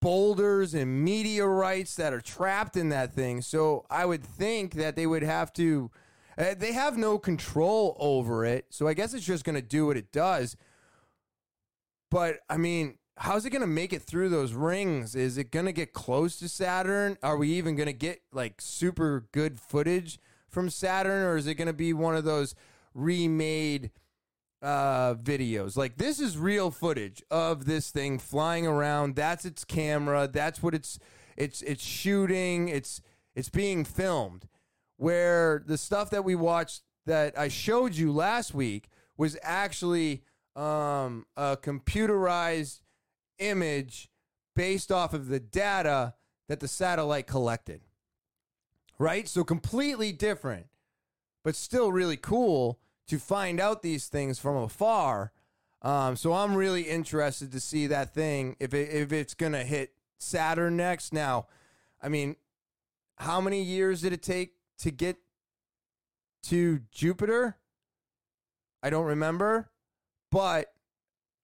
[0.00, 3.42] boulders and meteorites that are trapped in that thing.
[3.42, 5.90] So I would think that they would have to,
[6.38, 8.66] uh, they have no control over it.
[8.70, 10.56] So I guess it's just going to do what it does.
[12.10, 15.14] But I mean, how's it going to make it through those rings?
[15.14, 17.16] Is it going to get close to Saturn?
[17.22, 20.18] Are we even going to get like super good footage
[20.48, 21.24] from Saturn?
[21.24, 22.54] Or is it going to be one of those
[22.94, 23.90] remade
[24.66, 25.76] uh videos.
[25.76, 29.14] Like this is real footage of this thing flying around.
[29.14, 30.28] That's its camera.
[30.30, 30.98] That's what it's
[31.36, 32.68] it's it's shooting.
[32.68, 33.00] It's
[33.36, 34.48] it's being filmed.
[34.96, 40.24] Where the stuff that we watched that I showed you last week was actually
[40.56, 42.80] um a computerized
[43.38, 44.10] image
[44.56, 46.14] based off of the data
[46.48, 47.82] that the satellite collected.
[48.98, 49.28] Right?
[49.28, 50.66] So completely different
[51.44, 55.32] but still really cool to find out these things from afar.
[55.82, 59.92] Um, so I'm really interested to see that thing if it, if it's gonna hit
[60.18, 61.12] Saturn next.
[61.12, 61.46] Now,
[62.02, 62.36] I mean,
[63.16, 65.16] how many years did it take to get
[66.44, 67.56] to Jupiter?
[68.82, 69.70] I don't remember,
[70.30, 70.72] but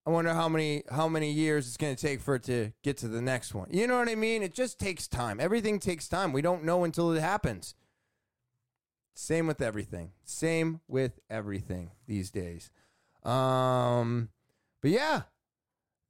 [0.07, 2.99] I wonder how many how many years it's going to take for it to get
[2.99, 3.69] to the next one.
[3.71, 4.43] You know what I mean?
[4.43, 5.39] It just takes time.
[5.39, 6.33] Everything takes time.
[6.33, 7.75] We don't know until it happens.
[9.15, 10.13] Same with everything.
[10.25, 12.71] Same with everything these days.
[13.25, 14.31] Um,
[14.81, 15.23] but yeah,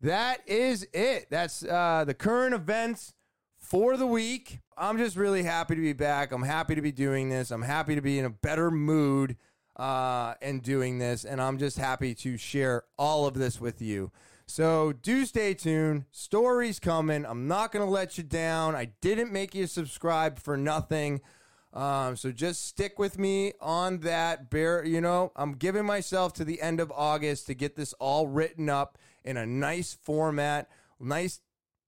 [0.00, 1.26] that is it.
[1.30, 3.14] That's uh, the current events
[3.58, 4.60] for the week.
[4.76, 6.32] I'm just really happy to be back.
[6.32, 7.50] I'm happy to be doing this.
[7.50, 9.36] I'm happy to be in a better mood
[9.76, 11.24] uh, and doing this.
[11.24, 14.10] And I'm just happy to share all of this with you.
[14.46, 16.04] So do stay tuned.
[16.10, 17.24] Stories coming.
[17.24, 18.74] I'm not going to let you down.
[18.74, 21.20] I didn't make you subscribe for nothing.
[21.72, 24.50] Um, so just stick with me on that.
[24.50, 28.26] Bear, you know, I'm giving myself to the end of August to get this all
[28.26, 30.68] written up in a nice format,
[31.00, 31.40] nice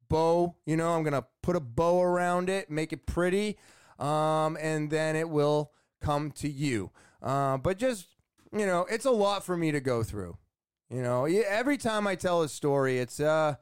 [0.09, 0.55] bow.
[0.65, 3.59] You know, I'm gonna put a bow around it, make it pretty,
[3.98, 6.90] um, and then it will come to you.
[7.23, 8.06] Uh, but just
[8.56, 10.39] you know, it's a lot for me to go through.
[10.89, 13.56] You know, every time I tell a story, it's uh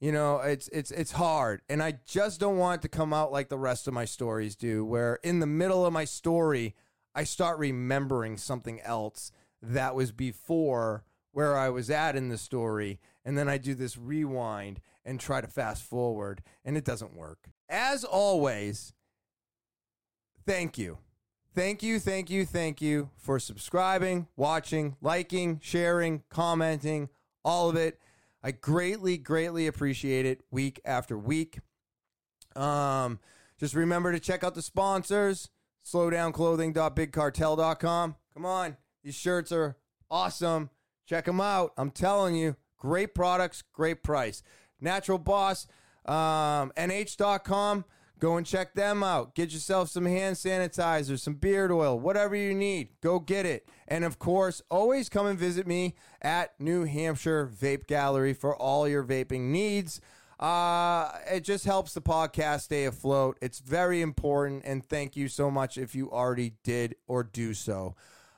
[0.00, 3.48] you know, it's it's it's hard, and I just don't want to come out like
[3.48, 6.74] the rest of my stories do, where in the middle of my story,
[7.14, 13.00] I start remembering something else that was before where I was at in the story,
[13.24, 17.50] and then I do this rewind and try to fast forward, and it doesn't work.
[17.68, 18.92] As always,
[20.46, 20.98] thank you.
[21.54, 27.10] Thank you, thank you, thank you for subscribing, watching, liking, sharing, commenting,
[27.44, 28.00] all of it.
[28.44, 31.60] I greatly, greatly appreciate it week after week.
[32.54, 33.18] Um,
[33.58, 35.48] just remember to check out the sponsors
[35.84, 38.16] slowdownclothing.bigcartel.com.
[38.34, 39.78] Come on, these shirts are
[40.10, 40.68] awesome.
[41.06, 41.72] Check them out.
[41.76, 44.42] I'm telling you, great products, great price.
[44.80, 45.66] Natural Boss,
[46.04, 47.84] um, NH.com.
[48.20, 49.34] Go and check them out.
[49.34, 52.88] Get yourself some hand sanitizer, some beard oil, whatever you need.
[53.00, 53.68] Go get it.
[53.88, 58.88] And of course, always come and visit me at New Hampshire Vape Gallery for all
[58.88, 60.00] your vaping needs.
[60.38, 63.38] Uh, it just helps the podcast stay afloat.
[63.42, 64.62] It's very important.
[64.64, 67.94] And thank you so much if you already did or do so.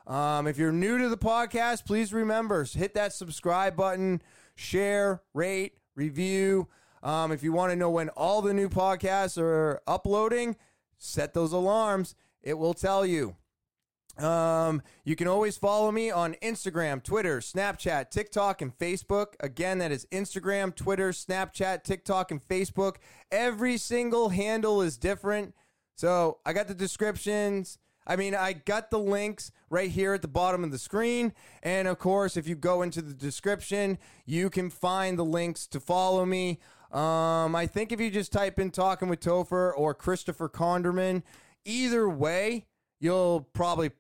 [0.07, 4.23] Um, if you're new to the podcast, please remember hit that subscribe button,
[4.55, 6.69] share, rate, review.
[7.07, 10.57] Um, if you want to know when all the new podcasts are uploading,
[10.99, 12.17] set those alarms.
[12.43, 13.37] It will tell you.
[14.19, 19.35] Um, you can always follow me on Instagram, Twitter, Snapchat, TikTok, and Facebook.
[19.39, 22.97] Again, that is Instagram, Twitter, Snapchat, TikTok, and Facebook.
[23.31, 25.55] Every single handle is different.
[25.95, 27.79] So I got the descriptions.
[28.05, 31.33] I mean, I got the links right here at the bottom of the screen.
[31.63, 35.79] And of course, if you go into the description, you can find the links to
[35.79, 36.59] follow me.
[36.97, 41.23] Um, I think if you just type in Talking with Topher or Christopher Conderman,
[41.67, 42.65] either way,
[43.01, 43.91] you'll probably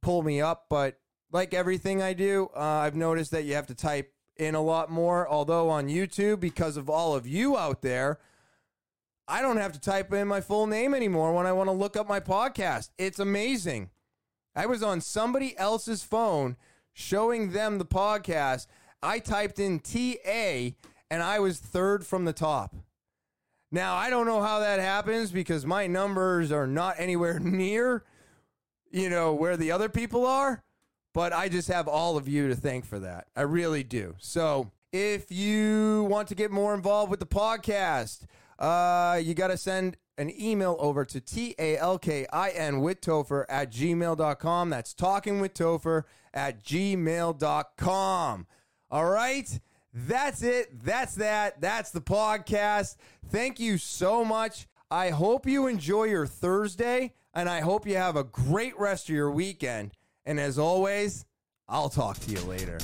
[0.00, 0.64] pull me up.
[0.70, 0.98] But
[1.30, 4.90] like everything I do, uh, I've noticed that you have to type in a lot
[4.90, 5.28] more.
[5.28, 8.20] Although on YouTube, because of all of you out there,
[9.28, 11.94] I don't have to type in my full name anymore when I want to look
[11.94, 12.88] up my podcast.
[12.96, 13.90] It's amazing.
[14.54, 16.56] I was on somebody else's phone
[16.94, 18.66] showing them the podcast.
[19.02, 20.70] I typed in TA
[21.10, 22.74] and I was third from the top.
[23.72, 28.04] Now, I don't know how that happens because my numbers are not anywhere near,
[28.90, 30.62] you know, where the other people are,
[31.12, 33.26] but I just have all of you to thank for that.
[33.34, 34.14] I really do.
[34.18, 38.24] So, if you want to get more involved with the podcast,
[38.58, 44.70] uh, you got to send an email over to T-A-L-K-I-N with Topher at gmail.com.
[44.70, 48.46] That's talking with Topher at gmail.com.
[48.90, 49.60] All right.
[49.98, 50.84] That's it.
[50.84, 51.58] That's that.
[51.62, 52.96] That's the podcast.
[53.30, 54.68] Thank you so much.
[54.90, 59.14] I hope you enjoy your Thursday and I hope you have a great rest of
[59.14, 59.92] your weekend.
[60.26, 61.24] And as always,
[61.66, 62.78] I'll talk to you later.